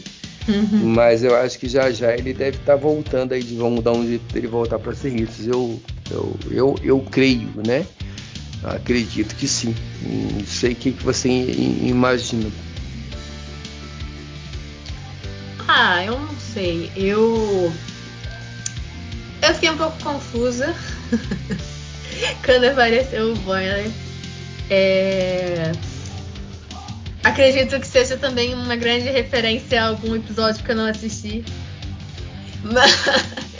Uhum. 0.48 0.88
Mas 0.88 1.22
eu 1.22 1.37
acho 1.37 1.58
que 1.58 1.68
já 1.68 1.90
já 1.90 2.14
ele 2.14 2.32
deve 2.32 2.56
estar 2.58 2.72
tá 2.72 2.76
voltando 2.76 3.32
aí, 3.32 3.42
vamos 3.56 3.82
dar 3.82 3.92
um 3.92 4.06
jeito 4.06 4.32
dele 4.32 4.46
voltar 4.46 4.78
para 4.78 4.94
Serritos. 4.94 5.46
Eu, 5.46 5.80
eu, 6.11 6.37
eu, 6.50 6.74
eu 6.82 7.00
creio, 7.00 7.48
né? 7.66 7.87
Acredito 8.64 9.35
que 9.35 9.48
sim. 9.48 9.74
Não 10.02 10.46
sei 10.46 10.72
o 10.72 10.76
que, 10.76 10.92
que 10.92 11.02
você 11.02 11.28
imagina. 11.28 12.50
Ah, 15.66 16.04
eu 16.04 16.18
não 16.18 16.37
sei. 16.52 16.90
Eu. 16.94 17.72
Eu 19.42 19.55
fiquei 19.55 19.70
um 19.70 19.76
pouco 19.76 20.00
confusa 20.02 20.74
quando 22.44 22.64
apareceu 22.64 23.33
o 23.33 23.37
Boiler. 23.38 23.90
É... 24.70 25.72
Acredito 27.24 27.78
que 27.78 27.87
seja 27.87 28.16
também 28.16 28.55
uma 28.55 28.76
grande 28.76 29.09
referência 29.09 29.83
a 29.83 29.88
algum 29.88 30.14
episódio 30.14 30.64
que 30.64 30.70
eu 30.70 30.76
não 30.76 30.87
assisti. 30.87 31.44
Mas... 32.62 32.92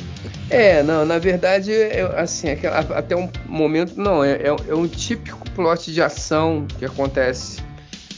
É, 0.51 0.83
não, 0.83 1.07
na 1.07 1.18
verdade, 1.18 1.71
eu, 1.71 2.14
assim, 2.14 2.51
aquela, 2.51 2.81
até 2.81 3.16
um 3.16 3.31
momento, 3.47 3.97
não, 3.97 4.23
é, 4.23 4.33
é, 4.33 4.49
é, 4.49 4.75
um 4.75 4.87
típico 4.87 5.51
plot 5.53 5.90
de 5.90 6.03
ação 6.03 6.66
que 6.79 6.85
acontece 6.85 7.62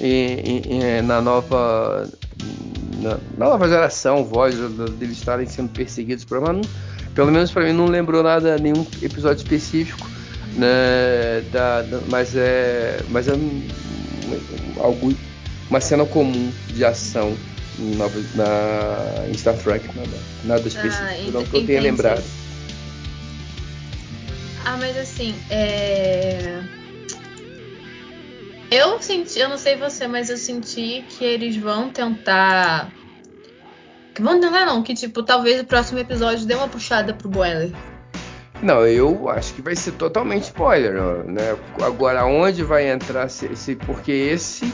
em, 0.01 1.01
na 1.03 1.21
nova 1.21 2.11
na, 3.01 3.19
na 3.39 3.51
nova 3.51 3.69
geração, 3.69 4.25
voz 4.25 4.57
deles 4.99 5.19
estarem 5.19 5.47
sendo 5.47 5.69
perseguidos 5.69 6.25
por 6.25 6.41
mas 6.41 6.67
pelo 7.15 7.31
menos 7.31 7.51
para 7.51 7.65
mim 7.65 7.73
não 7.73 7.87
lembrou 7.87 8.23
nada, 8.23 8.59
nenhum 8.59 8.87
episódio 9.03 9.43
específico, 9.43 10.09
né, 10.55 11.43
da, 11.53 11.83
da, 11.83 12.01
mas 12.09 12.35
é, 12.35 13.01
mas 13.11 13.29
é 13.29 13.35
um, 13.35 13.63
algo, 14.79 15.15
uma 15.71 15.81
cena 15.81 16.05
comum 16.05 16.53
de 16.69 16.85
ação 16.85 17.37
na, 17.79 18.09
na 18.35 19.29
em 19.29 19.35
Star 19.35 19.57
Trek, 19.57 19.87
nada, 19.97 20.19
nada 20.45 20.69
específico, 20.69 21.03
ah, 21.03 21.31
não 21.33 21.45
que 21.45 21.57
eu 21.57 21.67
tenha 21.67 21.81
lembrado. 21.81 22.23
Ah, 24.65 24.77
mas 24.79 24.97
assim, 24.97 25.35
é... 25.51 26.63
Eu 28.71 29.01
senti, 29.01 29.39
eu 29.39 29.49
não 29.49 29.59
sei 29.59 29.77
você, 29.77 30.09
mas 30.09 30.31
eu 30.31 30.37
senti 30.37 31.05
que 31.09 31.25
eles 31.25 31.57
vão 31.57 31.91
tentar. 31.91 32.93
Que 34.15 34.23
vão 34.23 34.41
tentar 34.41 34.65
não, 34.65 34.83
que 34.83 34.95
tipo, 34.95 35.23
talvez 35.23 35.61
o 35.61 35.65
próximo 35.65 35.99
episódio 35.99 36.47
dê 36.47 36.55
uma 36.55 36.69
puxada 36.69 37.13
pro 37.13 37.29
Boiler. 37.29 37.73
Não, 38.63 38.87
eu 38.87 39.29
acho 39.29 39.53
que 39.55 39.61
vai 39.61 39.75
ser 39.75 39.93
totalmente 39.93 40.45
spoiler, 40.45 40.95
né? 41.25 41.57
Agora, 41.83 42.25
onde 42.25 42.63
vai 42.63 42.89
entrar 42.89 43.27
esse. 43.27 43.77
Porque 43.85 44.13
esse 44.13 44.73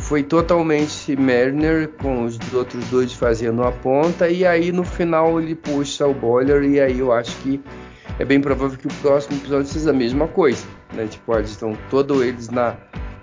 foi 0.00 0.22
totalmente 0.22 1.16
Mariner 1.16 1.88
com 1.88 2.24
os 2.24 2.38
outros 2.52 2.84
dois 2.88 3.12
fazendo 3.12 3.62
a 3.62 3.72
ponta, 3.72 4.28
e 4.28 4.46
aí 4.46 4.70
no 4.70 4.84
final 4.84 5.40
ele 5.40 5.54
puxa 5.54 6.06
o 6.06 6.14
Boiler, 6.14 6.62
e 6.62 6.80
aí 6.80 6.98
eu 7.00 7.12
acho 7.12 7.36
que 7.38 7.60
é 8.18 8.24
bem 8.24 8.40
provável 8.40 8.78
que 8.78 8.86
o 8.86 8.94
próximo 9.02 9.36
episódio 9.36 9.66
seja 9.66 9.90
a 9.90 9.92
mesma 9.92 10.28
coisa, 10.28 10.66
né? 10.92 11.06
Tipo, 11.06 11.36
eles 11.36 11.50
estão 11.50 11.76
todos 11.90 12.22
eles 12.22 12.48
na 12.48 12.76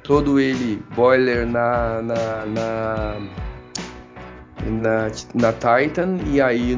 todo 0.03 0.39
ele 0.39 0.83
boiler 0.95 1.47
na 1.47 2.01
na, 2.01 2.45
na, 2.45 3.15
na, 4.65 5.11
na 5.33 5.53
Titan 5.53 6.17
e 6.27 6.41
aí 6.41 6.75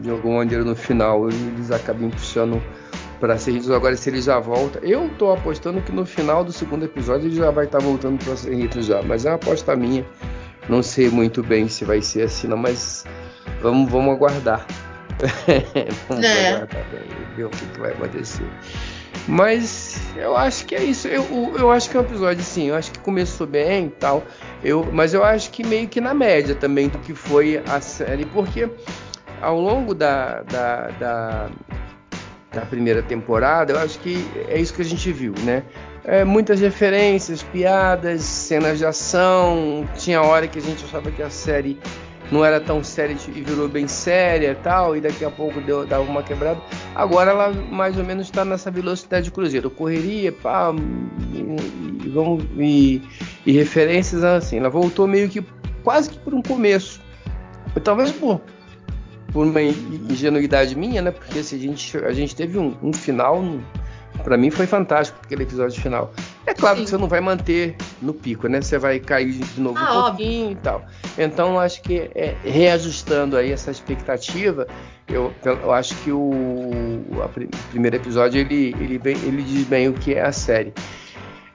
de 0.00 0.10
alguma 0.10 0.38
maneira 0.38 0.64
no 0.64 0.76
final 0.76 1.28
eles 1.28 1.70
acabam 1.70 2.10
puxando 2.10 2.62
para 3.20 3.38
Serritos. 3.38 3.70
Agora 3.70 3.96
se 3.96 4.10
ele 4.10 4.20
já 4.20 4.38
volta, 4.38 4.78
eu 4.82 5.08
tô 5.18 5.32
apostando 5.32 5.80
que 5.80 5.92
no 5.92 6.04
final 6.04 6.44
do 6.44 6.52
segundo 6.52 6.84
episódio 6.84 7.28
ele 7.28 7.36
já 7.36 7.50
vai 7.50 7.66
estar 7.66 7.78
tá 7.78 7.84
voltando 7.84 8.22
para 8.24 8.36
Serritos 8.36 8.86
já, 8.86 9.02
mas 9.02 9.24
é 9.24 9.30
uma 9.30 9.36
aposta 9.36 9.76
minha. 9.76 10.04
Não 10.68 10.82
sei 10.82 11.08
muito 11.08 11.42
bem 11.42 11.68
se 11.68 11.84
vai 11.84 12.00
ser 12.02 12.22
assim, 12.22 12.48
não, 12.48 12.56
mas 12.56 13.04
vamos, 13.60 13.90
vamos 13.90 14.14
aguardar. 14.14 14.66
vamos 16.08 16.24
é. 16.24 16.54
aguardar 16.54 16.84
ver 17.36 17.44
o 17.44 17.50
que, 17.50 17.66
que 17.66 17.80
vai 17.80 17.92
acontecer. 17.92 18.46
Mas 19.28 20.00
eu 20.16 20.36
acho 20.36 20.66
que 20.66 20.74
é 20.74 20.82
isso. 20.82 21.06
Eu, 21.06 21.24
eu 21.56 21.70
acho 21.70 21.88
que 21.88 21.96
é 21.96 22.00
um 22.00 22.02
episódio, 22.02 22.42
sim. 22.42 22.68
Eu 22.68 22.74
acho 22.74 22.90
que 22.90 22.98
começou 22.98 23.46
bem 23.46 23.86
e 23.86 23.90
tal. 23.90 24.22
Eu, 24.64 24.88
mas 24.92 25.14
eu 25.14 25.24
acho 25.24 25.50
que 25.50 25.64
meio 25.64 25.88
que 25.88 26.00
na 26.00 26.12
média 26.12 26.54
também 26.54 26.88
do 26.88 26.98
que 26.98 27.14
foi 27.14 27.62
a 27.68 27.80
série. 27.80 28.24
Porque 28.26 28.68
ao 29.40 29.60
longo 29.60 29.94
da, 29.94 30.42
da, 30.42 30.88
da, 30.98 31.50
da 32.52 32.60
primeira 32.62 33.02
temporada, 33.02 33.72
eu 33.72 33.78
acho 33.78 33.98
que 34.00 34.24
é 34.48 34.58
isso 34.58 34.74
que 34.74 34.82
a 34.82 34.84
gente 34.84 35.12
viu, 35.12 35.34
né? 35.44 35.62
É, 36.04 36.24
muitas 36.24 36.60
referências, 36.60 37.44
piadas, 37.44 38.22
cenas 38.22 38.78
de 38.78 38.84
ação. 38.84 39.88
Tinha 39.96 40.20
hora 40.20 40.48
que 40.48 40.58
a 40.58 40.62
gente 40.62 40.84
achava 40.84 41.12
que 41.12 41.22
a 41.22 41.30
série 41.30 41.78
não 42.32 42.42
era 42.42 42.58
tão 42.58 42.82
séria 42.82 43.14
e 43.28 43.42
virou 43.42 43.68
bem 43.68 43.86
séria 43.86 44.58
tal, 44.60 44.96
e 44.96 45.00
daqui 45.00 45.24
a 45.24 45.30
pouco 45.30 45.60
deu, 45.60 45.86
dava 45.86 46.02
uma 46.02 46.22
quebrada. 46.22 46.60
Agora 46.94 47.30
ela 47.30 47.52
mais 47.52 47.96
ou 47.98 48.04
menos 48.04 48.26
está 48.26 48.44
nessa 48.44 48.70
velocidade 48.70 49.26
de 49.26 49.30
cruzeiro, 49.30 49.70
correria, 49.70 50.32
pá, 50.32 50.74
e, 51.34 52.06
e, 52.06 52.08
vamos, 52.08 52.44
e, 52.56 53.02
e 53.44 53.52
referências 53.52 54.24
assim. 54.24 54.58
Ela 54.58 54.70
voltou 54.70 55.06
meio 55.06 55.28
que 55.28 55.44
quase 55.84 56.08
que 56.08 56.18
por 56.18 56.32
um 56.32 56.40
começo, 56.40 57.00
talvez 57.84 58.10
por, 58.10 58.40
por 59.30 59.46
uma 59.46 59.60
ingenuidade 59.62 60.74
minha, 60.74 61.02
né? 61.02 61.10
Porque 61.10 61.40
assim, 61.40 61.56
a, 61.56 61.60
gente, 61.60 61.98
a 61.98 62.12
gente 62.12 62.34
teve 62.34 62.58
um, 62.58 62.74
um 62.82 62.92
final 62.92 63.42
para 64.24 64.36
mim 64.36 64.50
foi 64.50 64.66
fantástico 64.66 65.18
aquele 65.22 65.42
episódio 65.42 65.80
final. 65.80 66.12
É 66.46 66.54
claro 66.54 66.78
Sim. 66.78 66.84
que 66.84 66.90
você 66.90 66.98
não 66.98 67.06
vai 67.06 67.20
manter 67.20 67.76
no 68.00 68.12
pico, 68.12 68.48
né? 68.48 68.60
Você 68.60 68.78
vai 68.78 68.98
cair 68.98 69.32
de 69.32 69.60
novo 69.60 69.78
ah, 69.78 69.82
um 69.82 70.02
pouquinho 70.08 70.46
óbvio. 70.46 70.52
e 70.52 70.56
tal. 70.56 70.86
Então 71.16 71.60
acho 71.60 71.82
que 71.82 72.10
é, 72.14 72.34
reajustando 72.44 73.36
aí 73.36 73.52
essa 73.52 73.70
expectativa, 73.70 74.66
eu, 75.08 75.32
eu 75.44 75.72
acho 75.72 75.94
que 75.96 76.10
o, 76.10 76.20
o 76.20 77.30
primeiro 77.70 77.96
episódio 77.96 78.40
ele, 78.40 78.74
ele, 78.80 79.00
ele 79.04 79.42
diz 79.42 79.66
bem 79.66 79.88
o 79.88 79.92
que 79.92 80.14
é 80.14 80.22
a 80.22 80.32
série. 80.32 80.72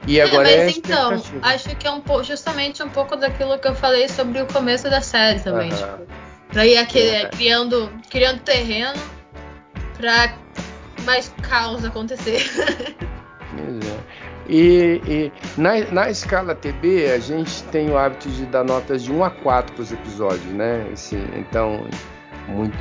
E 0.05 0.19
é, 0.19 0.23
agora 0.23 0.49
é, 0.49 0.65
mas 0.65 0.75
é 0.75 0.79
então, 0.79 1.21
acho 1.41 1.75
que 1.75 1.85
é 1.85 1.91
um 1.91 1.99
pouco, 1.99 2.23
justamente 2.23 2.81
um 2.81 2.89
pouco 2.89 3.17
daquilo 3.17 3.59
que 3.59 3.67
eu 3.67 3.75
falei 3.75 4.07
sobre 4.07 4.41
o 4.41 4.47
começo 4.47 4.89
da 4.89 5.01
série 5.01 5.41
também. 5.41 5.69
Uh 5.69 5.75
-huh. 5.75 5.97
tipo, 5.97 6.07
pra 6.49 6.65
ir 6.65 6.77
aqui, 6.77 6.99
é. 6.99 7.25
criando, 7.29 7.91
criando 8.09 8.39
terreno 8.39 8.97
pra 9.97 10.33
mais 11.03 11.33
caos 11.41 11.83
acontecer. 11.83 12.41
é. 13.57 14.36
E, 14.49 15.01
e 15.05 15.31
na, 15.59 15.79
na, 15.91 16.09
escala 16.09 16.55
TB, 16.55 17.11
a 17.11 17.19
gente 17.19 17.63
tem 17.65 17.89
o 17.89 17.97
hábito 17.97 18.29
de 18.29 18.45
dar 18.45 18.63
notas 18.63 19.03
de 19.03 19.11
1 19.11 19.23
a 19.23 19.29
4 19.29 19.73
para 19.73 19.81
os 19.81 19.91
episódios, 19.91 20.53
né? 20.53 20.87
Assim, 20.93 21.21
então, 21.35 21.85
muito, 22.47 22.77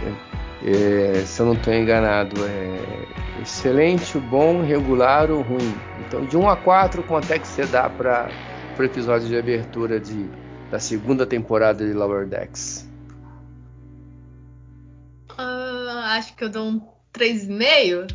é, 0.62 1.24
se 1.24 1.40
eu 1.40 1.46
não 1.46 1.54
estou 1.54 1.74
enganado, 1.74 2.36
é 2.44 3.42
excelente, 3.42 4.16
bom, 4.18 4.62
regular 4.62 5.30
ou 5.30 5.42
ruim. 5.42 5.74
Então, 6.06 6.24
de 6.24 6.36
1 6.36 6.48
a 6.48 6.56
4, 6.56 7.02
quanto 7.02 7.32
é 7.32 7.38
que 7.38 7.48
você 7.48 7.66
dá 7.66 7.90
para 7.90 8.28
o 8.78 8.82
episódio 8.82 9.26
de 9.26 9.36
abertura 9.36 9.98
de, 9.98 10.28
da 10.70 10.78
segunda 10.78 11.26
temporada 11.26 11.84
de 11.84 11.92
Lower 11.92 12.28
Decks? 12.28 12.88
Uh, 15.32 15.98
acho 16.16 16.34
que 16.36 16.44
eu 16.44 16.48
dou 16.48 16.66
um 16.66 16.80
3,5? 17.12 18.06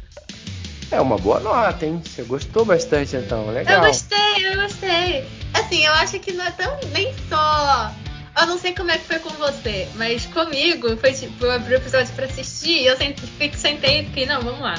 É 0.91 0.99
uma 0.99 1.17
boa 1.17 1.39
nota, 1.39 1.85
hein? 1.85 2.01
Você 2.05 2.23
gostou 2.23 2.65
bastante 2.65 3.15
então, 3.15 3.49
legal. 3.49 3.81
Eu 3.81 3.87
gostei, 3.87 4.45
eu 4.45 4.61
gostei. 4.61 5.25
Assim, 5.53 5.85
eu 5.85 5.93
acho 5.93 6.19
que 6.19 6.33
não 6.33 6.45
é 6.45 6.51
tão 6.51 6.77
nem 6.93 7.13
só. 7.29 7.91
Eu 8.39 8.47
não 8.47 8.57
sei 8.57 8.73
como 8.73 8.91
é 8.91 8.97
que 8.97 9.05
foi 9.05 9.19
com 9.19 9.29
você, 9.31 9.87
mas 9.95 10.25
comigo 10.25 10.95
foi 10.97 11.13
tipo, 11.13 11.45
eu 11.45 11.51
abri 11.51 11.75
o 11.75 11.77
episódio 11.77 12.13
pra 12.13 12.25
assistir 12.25 12.81
e 12.81 12.85
eu 12.87 12.97
sentei, 12.97 13.53
sentei 13.53 14.01
e 14.01 14.05
fiquei, 14.05 14.25
não, 14.25 14.41
vamos 14.41 14.61
lá. 14.61 14.75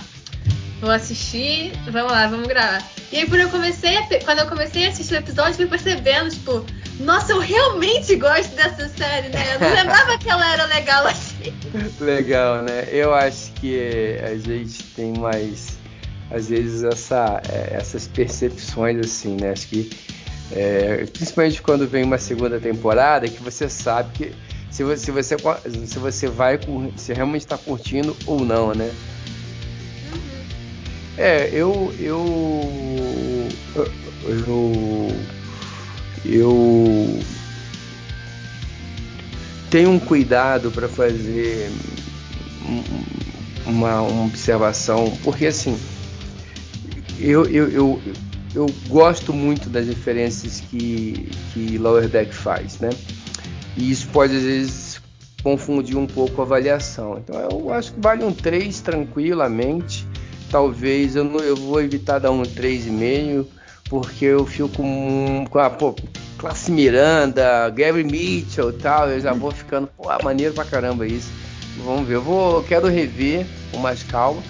Vou 0.81 0.91
assistir, 0.91 1.73
vamos 1.91 2.11
lá, 2.11 2.27
vamos 2.27 2.49
gravar. 2.49 2.83
E 3.13 3.19
aí, 3.19 3.29
quando 3.29 3.43
eu 3.43 3.51
comecei 3.51 3.97
a, 3.97 4.07
quando 4.25 4.39
eu 4.41 4.47
comecei 4.47 4.87
a 4.87 4.89
assistir 4.89 5.15
o 5.15 5.19
episódio, 5.19 5.55
fui 5.55 5.67
percebendo, 5.67 6.31
tipo, 6.31 6.65
nossa, 6.99 7.33
eu 7.33 7.39
realmente 7.39 8.17
gosto 8.17 8.55
dessa 8.57 8.89
série, 8.89 9.29
né? 9.29 9.55
Eu 9.55 9.61
não 9.61 9.71
lembrava 9.77 10.19
que 10.19 10.29
ela 10.29 10.53
era 10.53 10.65
legal 10.65 11.07
assim. 11.07 11.55
Legal, 12.01 12.63
né? 12.63 12.89
Eu 12.91 13.15
acho 13.15 13.53
que 13.53 14.19
a 14.25 14.37
gente 14.37 14.83
tem 14.97 15.13
mais, 15.13 15.79
às 16.33 16.49
vezes, 16.49 16.83
essa, 16.83 17.43
é, 17.49 17.77
essas 17.77 18.07
percepções, 18.07 18.99
assim, 18.99 19.37
né? 19.41 19.51
Acho 19.51 19.69
que, 19.69 19.91
é, 20.51 21.07
principalmente 21.13 21.63
quando 21.63 21.87
vem 21.87 22.05
uma 22.05 22.19
segunda 22.19 22.59
temporada, 22.59 23.29
que 23.29 23.43
você 23.43 23.69
sabe 23.69 24.11
que 24.15 24.33
se 24.73 24.83
você, 24.83 25.05
se 25.05 25.11
você, 25.13 25.37
se 25.87 25.99
você 25.99 26.29
vai, 26.29 26.59
se 26.97 27.13
realmente 27.13 27.43
está 27.43 27.59
curtindo 27.59 28.17
ou 28.27 28.43
não, 28.43 28.73
né? 28.75 28.91
É, 31.19 31.51
eu. 31.53 31.95
Eu. 32.01 32.25
Eu. 34.25 35.09
Eu. 36.25 37.21
Tenho 39.71 39.91
um 39.91 39.99
cuidado 39.99 40.71
para 40.71 40.89
fazer 40.89 41.71
uma, 43.67 44.01
uma, 44.01 44.25
observação, 44.25 45.17
porque 45.23 45.47
assim. 45.47 45.79
Eu, 47.19 47.47
eu, 47.47 47.69
eu, 47.71 48.03
eu 48.55 48.67
gosto 48.89 49.33
muito 49.33 49.69
das 49.69 49.87
diferenças 49.87 50.61
que, 50.61 51.31
que 51.53 51.79
Lower 51.79 52.09
Deck 52.09 52.33
faz, 52.35 52.79
né? 52.79 52.91
E 53.77 53.91
isso 53.91 54.09
pode 54.09 54.37
às 54.37 54.43
vezes 54.43 55.01
confundir 55.43 55.97
um 55.97 56.07
pouco 56.07 56.41
a 56.41 56.45
avaliação. 56.45 57.19
Então 57.19 57.37
eu 57.39 57.73
acho 57.73 57.93
que 57.93 58.01
vale 58.01 58.25
um 58.25 58.33
3 58.33 58.81
tranquilamente. 58.81 60.07
Talvez 60.51 61.17
eu, 61.17 61.25
não, 61.25 61.41
eu 61.41 61.57
vou 61.57 61.81
evitar 61.81 62.19
dar 62.19 62.31
um 62.31 62.43
3,5, 62.43 63.47
porque 63.89 64.27
eu 64.27 64.45
fico 64.45 64.69
com, 64.69 65.47
com 65.49 65.59
a 65.59 65.71
pô, 65.71 65.95
classe 66.37 66.71
Miranda, 66.71 67.71
Gary 67.71 68.05
Mitchell 68.05 68.71
e 68.71 68.75
tal, 68.75 69.09
eu 69.09 69.21
já 69.21 69.33
vou 69.33 69.51
ficando, 69.51 69.89
pô, 69.97 70.05
maneiro 70.23 70.53
pra 70.53 70.65
caramba 70.65 71.07
isso. 71.07 71.31
Vamos 71.79 72.07
ver, 72.07 72.17
eu 72.17 72.23
vou, 72.23 72.57
eu 72.59 72.63
quero 72.63 72.87
rever 72.87 73.47
com 73.71 73.79
mais 73.79 74.03
calma 74.03 74.43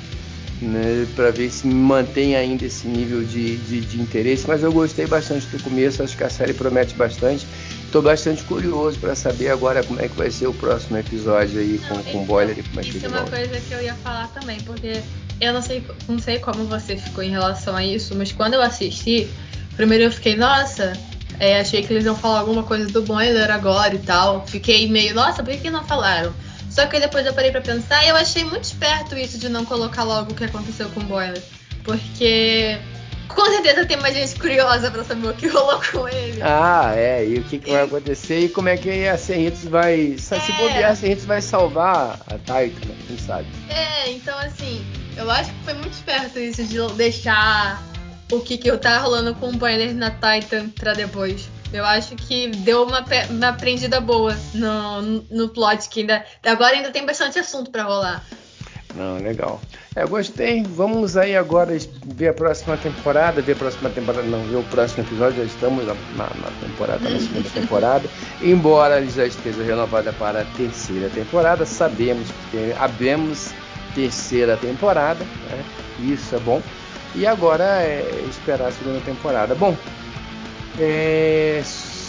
né, 0.61 1.07
para 1.17 1.31
ver 1.31 1.51
se 1.51 1.67
mantém 1.67 2.37
ainda 2.37 2.65
esse 2.65 2.87
nível 2.87 3.23
de, 3.25 3.57
de, 3.57 3.81
de, 3.81 4.01
interesse. 4.01 4.47
Mas 4.47 4.63
eu 4.63 4.73
gostei 4.73 5.07
bastante 5.07 5.47
do 5.47 5.63
começo, 5.63 6.03
acho 6.03 6.17
que 6.17 6.25
a 6.25 6.31
série 6.31 6.53
promete 6.53 6.95
bastante. 6.95 7.47
Estou 7.85 8.03
bastante 8.03 8.43
curioso 8.45 8.99
para 8.99 9.15
saber 9.15 9.51
agora 9.51 9.83
como 9.83 10.01
é 10.01 10.09
que 10.09 10.17
vai 10.17 10.31
ser 10.31 10.47
o 10.47 10.55
próximo 10.55 10.97
episódio 10.97 11.61
aí 11.61 11.79
com, 11.89 11.95
não, 11.95 12.03
com 12.05 12.23
o 12.23 12.27
Boiler 12.27 12.59
e 12.59 12.63
como 12.63 12.81
é 12.81 12.83
que 12.83 12.97
Isso 12.97 13.07
é 13.07 13.09
uma 13.09 13.25
coisa 13.25 13.61
que 13.61 13.75
eu 13.75 13.83
ia 13.83 13.95
falar 13.97 14.29
também, 14.29 14.61
porque 14.61 15.03
eu 15.41 15.53
não 15.53 15.63
sei, 15.63 15.85
não 16.09 16.19
sei 16.19 16.39
como 16.39 16.65
você 16.65 16.97
ficou 16.97 17.23
em 17.23 17.31
relação 17.31 17.77
a 17.77 17.85
isso, 17.85 18.15
mas 18.15 18.33
quando 18.33 18.55
eu 18.55 18.63
assisti, 18.63 19.29
primeiro 19.77 20.05
eu 20.05 20.13
fiquei, 20.13 20.37
nossa, 20.37 20.93
é, 21.39 21.61
achei 21.61 21.83
que 21.83 21.93
eles 21.93 22.05
iam 22.05 22.17
falar 22.17 22.39
alguma 22.39 22.63
coisa 22.63 22.87
do 22.87 23.03
Boiler 23.03 23.51
agora 23.51 23.95
e 23.95 23.99
tal. 23.99 24.47
Fiquei 24.47 24.89
meio, 24.89 25.15
nossa, 25.15 25.43
por 25.43 25.55
que 25.55 25.71
não 25.71 25.85
falaram? 25.85 26.33
Só 26.73 26.87
que 26.87 26.99
depois 26.99 27.27
eu 27.27 27.35
parei 27.35 27.51
para 27.51 27.61
pensar 27.61 28.03
e 28.03 28.09
eu 28.09 28.17
achei 28.17 28.45
muito 28.45 28.65
esperto 28.65 29.15
isso 29.15 29.37
de 29.37 29.47
não 29.51 29.63
colocar 29.63 30.05
logo 30.05 30.33
o 30.33 30.35
que 30.35 30.45
aconteceu 30.45 30.89
com 30.89 31.01
o 31.01 31.05
Boiler. 31.05 31.43
Porque 31.85 32.79
com 33.29 33.45
certeza 33.45 33.85
tem 33.85 33.99
mais 33.99 34.15
gente 34.15 34.41
curiosa 34.41 34.91
para 34.91 35.05
saber 35.05 35.29
o 35.29 35.35
que 35.35 35.49
rolou 35.49 35.83
com 35.93 36.09
ele. 36.09 36.41
Ah, 36.41 36.95
é, 36.97 37.27
e 37.27 37.39
o 37.39 37.45
que, 37.45 37.59
que 37.59 37.71
vai 37.71 37.83
acontecer 37.85 38.39
e 38.41 38.49
como 38.49 38.71
é 38.71 38.79
que 38.79 39.07
a 39.07 39.19
Serritos 39.19 39.65
vai. 39.65 40.17
Se 40.17 40.35
é. 40.35 40.39
bobear, 40.57 40.93
a 40.93 40.97
Serritos 40.97 41.27
vai 41.27 41.43
salvar 41.43 42.19
a 42.27 42.39
Titan, 42.39 42.89
né? 42.89 42.97
quem 43.07 43.19
sabe? 43.19 43.47
É, 43.69 44.11
então 44.11 44.39
assim, 44.39 44.83
eu 45.15 45.31
acho 45.31 45.51
que 45.51 45.65
foi 45.65 45.75
muito 45.75 45.93
esperto 45.93 46.39
isso 46.39 46.65
de 46.65 46.79
deixar 46.95 47.83
o 48.31 48.41
que, 48.41 48.57
que 48.57 48.75
tá 48.79 48.99
rolando 48.99 49.35
com 49.35 49.51
o 49.51 49.53
Boiler 49.53 49.95
na 49.95 50.11
Titan 50.11 50.71
pra 50.71 50.95
depois. 50.95 51.51
Eu 51.73 51.85
acho 51.85 52.15
que 52.17 52.49
deu 52.49 52.85
uma, 52.85 53.05
uma 53.31 53.49
aprendida 53.49 54.01
boa 54.01 54.37
no, 54.55 55.03
no 55.31 55.49
plot, 55.49 55.89
que 55.89 56.01
ainda. 56.01 56.25
Agora 56.45 56.77
ainda 56.77 56.91
tem 56.91 57.07
bastante 57.07 57.39
assunto 57.39 57.71
para 57.71 57.85
rolar. 57.85 58.25
Não, 58.95 59.17
legal. 59.17 59.61
É, 59.97 60.05
gostei. 60.07 60.63
Vamos 60.63 61.17
aí 61.17 61.37
agora 61.37 61.77
ver 62.05 62.29
a 62.29 62.35
próxima 62.35 62.77
temporada, 62.77 63.41
ver 63.41 63.53
a 63.53 63.57
próxima 63.57 63.91
temporada, 63.91 64.27
não, 64.27 64.43
ver 64.45 64.57
o 64.57 64.63
próximo 64.65 65.05
episódio. 65.05 65.39
Já 65.39 65.45
estamos 65.45 65.87
na, 65.87 65.95
na, 66.17 66.51
temporada, 66.61 67.09
na 67.09 67.19
segunda 67.19 67.49
temporada. 67.55 68.09
Embora 68.43 68.99
ele 68.99 69.11
já 69.11 69.27
esteja 69.27 69.63
renovada 69.63 70.13
para 70.13 70.43
a 70.43 70.45
terceira 70.57 71.09
temporada, 71.09 71.65
sabemos 71.65 72.29
que 72.51 72.75
abemos 72.79 73.51
terceira 73.95 74.57
temporada, 74.57 75.25
né? 75.25 75.65
Isso 76.01 76.35
é 76.35 76.39
bom. 76.41 76.63
E 77.15 77.27
agora 77.27 77.65
é 77.83 78.25
esperar 78.29 78.69
a 78.69 78.73
segunda 78.73 79.01
temporada. 79.01 79.55
Bom, 79.55 79.77
é, 80.79 81.63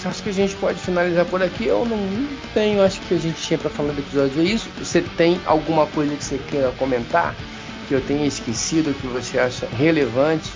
acho 0.06 0.24
que 0.24 0.30
a 0.30 0.34
gente 0.34 0.56
pode 0.56 0.80
finalizar 0.80 1.26
por 1.26 1.42
aqui. 1.42 1.68
Eu 1.68 1.86
não 1.86 2.28
tenho, 2.54 2.82
acho 2.82 3.00
que 3.02 3.14
a 3.14 3.20
gente 3.20 3.42
tinha 3.42 3.58
para 3.58 3.70
falar 3.70 3.94
do 3.94 4.00
episódio 4.00 4.42
é 4.42 4.46
isso. 4.46 4.70
Você 4.80 5.02
tem 5.02 5.40
alguma 5.46 5.86
coisa 5.88 6.16
que 6.16 6.24
você 6.24 6.38
queira 6.38 6.72
comentar 6.78 7.36
que 7.88 7.94
eu 7.94 8.02
tenha 8.02 8.26
esquecido 8.26 8.94
que 8.94 9.08
você 9.08 9.40
acha 9.40 9.68
relevante? 9.78 10.52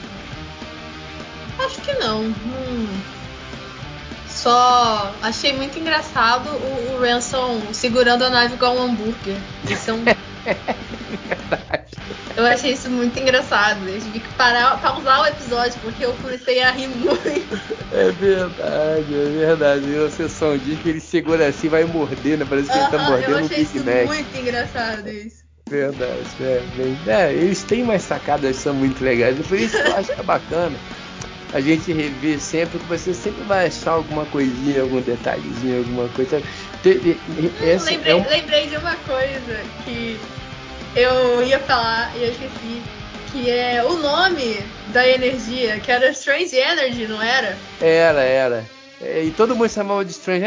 Acho 1.60 1.82
que 1.82 1.94
não. 1.94 2.22
Hum. 2.24 2.88
Só 4.30 5.14
achei 5.22 5.54
muito 5.54 5.78
engraçado 5.80 6.48
o, 6.50 6.96
o 6.96 7.02
Ransom 7.02 7.60
segurando 7.74 8.24
a 8.24 8.30
nave 8.30 8.54
igual 8.54 8.76
um 8.76 8.84
hambúrguer. 8.84 9.36
Isso 9.70 9.92
é 9.92 9.94
um... 9.94 10.04
Eu 12.36 12.46
achei 12.46 12.74
isso 12.74 12.90
muito 12.90 13.18
engraçado. 13.20 13.88
Eu 13.88 14.00
tive 14.00 14.20
que 14.20 14.30
parar, 14.36 14.80
pausar 14.80 15.22
o 15.22 15.26
episódio 15.28 15.80
porque 15.82 16.06
eu 16.06 16.14
comecei 16.14 16.62
a 16.62 16.72
rir 16.72 16.88
muito. 16.88 17.18
É 17.92 18.12
verdade, 18.12 19.14
é 19.14 19.30
verdade. 19.30 19.90
E 19.90 20.06
a 20.06 20.10
sessão 20.10 20.58
diz 20.58 20.80
que 20.80 20.90
ele 20.90 21.00
segura 21.00 21.48
assim 21.48 21.70
vai 21.70 21.84
morder, 21.86 22.38
né? 22.38 22.46
Parece 22.48 22.70
que 22.70 22.78
uh 22.78 22.82
-huh, 22.82 22.88
ele 22.88 22.92
tá 22.92 23.10
mordendo 23.10 23.32
eu 23.32 23.46
achei 23.46 23.64
um 23.64 23.68
Big 23.68 23.80
Mac. 23.80 24.06
muito 24.06 24.38
engraçado 24.38 25.10
isso. 25.10 25.48
Verdade, 25.70 26.22
é, 26.40 26.62
bem, 26.78 26.98
é, 27.08 27.34
eles 27.34 27.62
têm 27.64 27.84
mais 27.84 28.02
sacadas 28.02 28.56
que 28.56 28.64
são 28.64 28.74
muito 28.74 29.04
legais. 29.04 29.38
Por 29.46 29.58
isso 29.58 29.76
que 29.82 29.90
eu 29.90 29.96
acho 29.98 30.14
que 30.14 30.20
é 30.20 30.24
bacana 30.24 30.78
a 31.54 31.62
gente 31.62 31.92
rever 31.92 32.40
sempre, 32.40 32.80
que 32.80 32.86
você 32.86 33.14
sempre 33.14 33.44
vai 33.44 33.68
achar 33.68 33.92
alguma 33.92 34.26
coisinha, 34.26 34.82
algum 34.82 35.02
detalhezinho, 35.02 35.80
alguma 35.80 36.10
coisa. 36.10 36.38
Hum, 36.38 37.84
lembrei, 37.86 38.12
é 38.12 38.16
um... 38.16 38.30
lembrei 38.30 38.68
de 38.68 38.78
uma 38.78 38.96
coisa 38.96 39.62
que 39.84 40.20
eu 40.98 41.44
ia 41.44 41.60
falar 41.60 42.12
e 42.18 42.24
eu 42.24 42.32
esqueci. 42.32 42.82
Que 43.32 43.50
é 43.50 43.84
o 43.84 43.98
nome 43.98 44.58
da 44.94 45.08
energia, 45.08 45.80
que 45.80 45.92
era 45.92 46.10
Strange 46.12 46.56
Energy, 46.56 47.08
não 47.08 47.22
era? 47.22 47.58
Era, 47.82 48.22
era. 48.22 48.66
E 49.02 49.30
todo 49.32 49.56
mundo 49.56 49.70
chamava 49.70 50.04
de 50.04 50.12
Strange, 50.12 50.46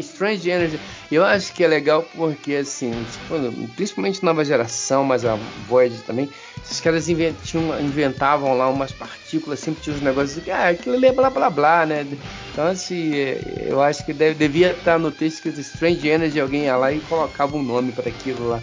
Strange 0.00 0.48
Energy. 0.48 0.78
Eu 1.10 1.24
acho 1.24 1.52
que 1.52 1.64
é 1.64 1.66
legal 1.66 2.04
porque, 2.14 2.54
assim, 2.54 2.90
tipo, 2.90 3.68
principalmente 3.74 4.22
nova 4.22 4.44
geração, 4.44 5.02
mas 5.02 5.24
a 5.24 5.36
Void 5.66 5.96
também, 6.06 6.28
esses 6.62 6.80
caras 6.80 7.08
inventiam, 7.08 7.80
inventavam 7.80 8.56
lá 8.56 8.68
umas 8.68 8.92
partículas, 8.92 9.58
sempre 9.58 9.82
tinha 9.82 9.96
uns 9.96 10.02
negócios 10.02 10.44
que, 10.44 10.50
ah, 10.50 10.68
aquilo 10.68 11.04
é 11.04 11.12
blá 11.12 11.28
blá 11.28 11.50
blá, 11.50 11.86
né? 11.86 12.06
Então, 12.52 12.66
assim, 12.66 13.16
é, 13.16 13.66
eu 13.68 13.82
acho 13.82 14.04
que 14.04 14.12
deve, 14.12 14.34
devia 14.34 14.72
estar 14.72 14.98
no 14.98 15.10
texto 15.10 15.42
que 15.42 15.60
Strange 15.60 16.06
Energy, 16.06 16.38
alguém 16.38 16.64
ia 16.64 16.76
lá 16.76 16.92
e 16.92 17.00
colocava 17.00 17.56
um 17.56 17.62
nome 17.62 17.90
para 17.90 18.08
aquilo 18.08 18.48
lá. 18.48 18.62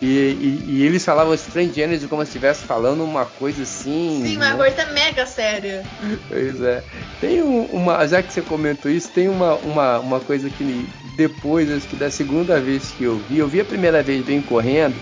E, 0.00 0.06
e, 0.06 0.64
e, 0.72 0.82
eles 0.82 1.02
falavam 1.02 1.32
Strange 1.32 1.80
Energy 1.80 2.06
como 2.06 2.22
se 2.22 2.28
estivesse 2.28 2.66
falando 2.66 3.02
uma 3.02 3.24
coisa 3.24 3.62
assim. 3.62 4.20
Sim, 4.22 4.36
uma 4.36 4.50
né? 4.50 4.56
coisa 4.56 4.84
mega 4.92 5.24
séria. 5.24 5.84
Pois 6.28 6.60
é. 6.60 6.84
Tem 7.18 7.42
uma. 7.42 8.06
Já 8.06 8.22
que 8.22 8.30
você 8.30 8.42
comentou 8.42 8.90
isso, 8.90 9.10
tem 9.10 9.26
uma, 9.26 9.56
uma, 9.56 9.98
uma 10.00 10.20
coisa 10.20 10.50
que 10.50 10.86
depois, 11.16 11.70
acho 11.70 11.88
que 11.88 11.96
da 11.96 12.10
segunda 12.10 12.60
vez 12.60 12.92
que 12.92 13.04
eu 13.04 13.18
vi, 13.20 13.38
eu 13.38 13.48
vi 13.48 13.60
a 13.60 13.64
primeira 13.64 14.02
vez 14.02 14.22
bem 14.22 14.42
correndo, 14.42 15.00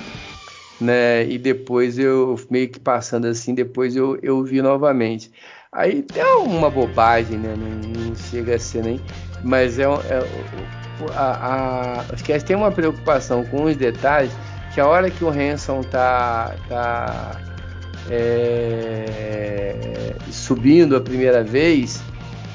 né? 0.80 1.26
E 1.28 1.38
depois 1.38 1.98
eu 1.98 2.38
meio 2.48 2.68
que 2.68 2.78
passando 2.78 3.26
assim, 3.26 3.52
depois 3.52 3.96
eu, 3.96 4.16
eu 4.22 4.44
vi 4.44 4.62
novamente. 4.62 5.32
Aí 5.72 6.02
tem 6.02 6.22
uma 6.36 6.70
bobagem, 6.70 7.36
né? 7.36 7.56
Não, 7.56 8.08
não 8.08 8.14
chega 8.14 8.54
a 8.54 8.58
ser 8.60 8.84
nem. 8.84 9.00
Mas 9.42 9.76
é, 9.80 9.82
é 9.82 9.88
a, 11.16 11.32
a, 11.32 12.00
acho 12.12 12.22
que 12.22 12.38
tem 12.38 12.54
uma 12.54 12.70
preocupação 12.70 13.44
com 13.44 13.64
os 13.64 13.76
detalhes 13.76 14.32
que 14.74 14.80
a 14.80 14.86
hora 14.86 15.08
que 15.08 15.24
o 15.24 15.30
Hanson 15.30 15.82
tá, 15.82 16.52
tá 16.68 17.40
é, 18.10 20.14
subindo 20.32 20.96
a 20.96 21.00
primeira 21.00 21.44
vez, 21.44 22.02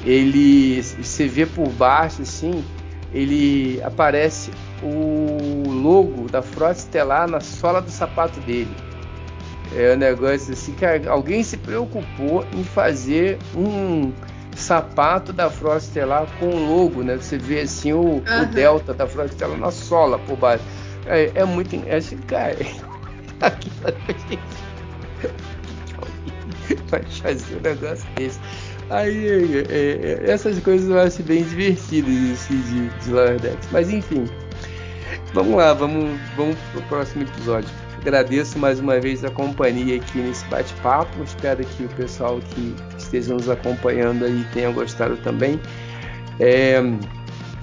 ele 0.06 0.84
se 0.84 1.28
vê 1.30 1.46
por 1.46 1.70
baixo 1.70 2.22
assim, 2.22 2.64
ele 3.14 3.82
aparece 3.84 4.52
o 4.84 5.64
logo 5.66 6.30
da 6.30 6.42
Frota 6.42 6.80
Estelar 6.80 7.30
na 7.30 7.40
sola 7.40 7.82
do 7.82 7.90
sapato 7.90 8.40
dele. 8.42 8.76
É 9.76 9.94
um 9.94 9.98
negócio 9.98 10.52
assim 10.52 10.74
que 10.74 10.86
alguém 11.08 11.42
se 11.42 11.56
preocupou 11.56 12.46
em 12.54 12.64
fazer 12.64 13.38
um 13.56 14.12
sapato 14.56 15.32
da 15.32 15.50
Frota 15.50 15.78
Estelar 15.78 16.28
com 16.38 16.48
o 16.48 16.84
logo, 16.84 17.02
né? 17.02 17.16
Você 17.16 17.38
vê 17.38 17.62
assim 17.62 17.94
o, 17.94 18.02
uhum. 18.02 18.42
o 18.42 18.46
delta 18.48 18.94
da 18.94 19.08
Frota 19.08 19.30
Estelar 19.30 19.58
na 19.58 19.72
sola 19.72 20.20
por 20.20 20.36
baixo. 20.36 20.66
É, 21.06 21.32
é 21.36 21.46
muito. 21.46 21.76
É 21.88 21.98
assim, 21.98 22.18
cara. 22.18 22.56
Aqui 23.42 23.72
vai 26.90 27.04
fazer 27.04 27.56
um 27.58 27.62
negócio 27.62 28.08
desse. 28.16 28.40
Aí, 28.90 29.28
é, 29.28 29.64
é, 29.70 30.28
é, 30.28 30.32
essas 30.32 30.60
coisas 30.60 30.90
eu 30.90 31.00
acho 31.00 31.22
bem 31.24 31.44
divertidas 31.44 32.32
assim, 32.32 32.60
de, 32.62 32.90
de. 32.90 33.72
Mas 33.72 33.90
enfim, 33.90 34.26
vamos 35.34 35.56
lá, 35.56 35.74
vamos, 35.74 36.20
vamos 36.36 36.58
pro 36.72 36.82
próximo 36.84 37.24
episódio. 37.24 37.70
Agradeço 38.02 38.58
mais 38.58 38.80
uma 38.80 39.00
vez 39.00 39.24
a 39.26 39.30
companhia 39.30 39.98
aqui 39.98 40.20
nesse 40.20 40.46
bate-papo. 40.46 41.22
Espero 41.22 41.64
que 41.64 41.84
o 41.84 41.90
pessoal 41.90 42.40
que 42.40 42.76
esteja 42.98 43.34
nos 43.34 43.50
acompanhando 43.50 44.26
aí 44.26 44.46
tenha 44.54 44.72
gostado 44.72 45.18
também. 45.18 45.60
É, 46.40 46.82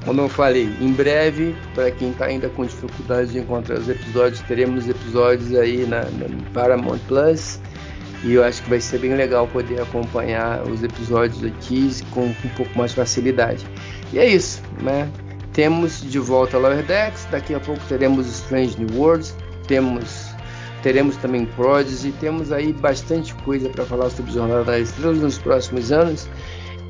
como 0.06 0.20
eu 0.20 0.28
falei, 0.28 0.72
em 0.80 0.92
breve, 0.92 1.54
para 1.74 1.90
quem 1.90 2.12
está 2.12 2.26
ainda 2.26 2.48
com 2.48 2.64
dificuldade 2.64 3.32
de 3.32 3.40
encontrar 3.40 3.76
os 3.76 3.88
episódios, 3.88 4.40
teremos 4.42 4.88
episódios 4.88 5.52
aí 5.56 5.84
na, 5.84 6.02
na 6.04 6.28
Paramount 6.54 7.00
Plus 7.08 7.58
E 8.22 8.34
eu 8.34 8.44
acho 8.44 8.62
que 8.62 8.70
vai 8.70 8.80
ser 8.80 9.00
bem 9.00 9.14
legal 9.14 9.48
poder 9.48 9.82
acompanhar 9.82 10.62
os 10.62 10.84
episódios 10.84 11.44
aqui 11.44 11.90
com, 12.12 12.32
com 12.32 12.46
um 12.46 12.50
pouco 12.56 12.78
mais 12.78 12.94
facilidade. 12.94 13.66
E 14.12 14.20
é 14.20 14.28
isso, 14.28 14.62
né? 14.80 15.08
Temos 15.52 16.00
de 16.00 16.20
volta 16.20 16.56
Lower 16.56 16.84
Decks, 16.84 17.26
daqui 17.32 17.52
a 17.54 17.58
pouco 17.58 17.80
teremos 17.88 18.28
Strange 18.28 18.78
New 18.78 18.96
Worlds, 18.96 19.34
temos 19.66 20.36
teremos 20.84 21.16
também 21.16 21.46
Prodigy, 21.46 22.12
temos 22.20 22.52
aí 22.52 22.72
bastante 22.72 23.34
coisa 23.36 23.68
para 23.68 23.84
falar 23.84 24.08
sobre 24.10 24.30
Jornada 24.30 24.62
das 24.62 24.90
Estrelas 24.90 25.18
nos 25.18 25.36
próximos 25.36 25.90
anos. 25.90 26.28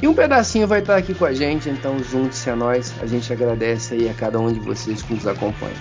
E 0.03 0.07
um 0.07 0.15
pedacinho 0.15 0.67
vai 0.67 0.81
estar 0.81 0.97
aqui 0.97 1.15
com 1.15 1.25
a 1.25 1.33
gente, 1.33 1.71
então 1.71 1.99
junte-se 2.03 2.51
a 2.51 2.57
nós. 2.57 2.93
A 3.01 3.07
gente 3.07 3.33
agradece 3.33 3.95
aí 3.95 4.09
a 4.09 4.15
cada 4.15 4.39
um 4.39 4.53
de 4.53 4.61
vocês 4.61 5.03
que 5.03 5.15
nos 5.15 5.27
acompanha. 5.27 5.77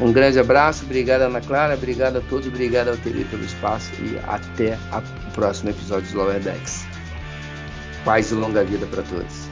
Um 0.00 0.12
grande 0.12 0.38
abraço, 0.38 0.84
obrigado 0.84 1.22
Ana 1.22 1.40
Clara, 1.40 1.74
obrigado 1.74 2.16
a 2.16 2.20
todos, 2.20 2.48
obrigado 2.48 2.88
ao 2.88 2.96
TV 2.96 3.24
pelo 3.24 3.44
espaço 3.44 3.92
e 4.00 4.18
até 4.26 4.76
o 4.92 5.30
próximo 5.32 5.70
episódio 5.70 6.10
do 6.10 6.18
Lower 6.18 6.40
Decks. 6.40 6.84
Paz 8.04 8.30
e 8.30 8.34
longa 8.34 8.64
vida 8.64 8.86
para 8.86 9.02
todos. 9.02 9.43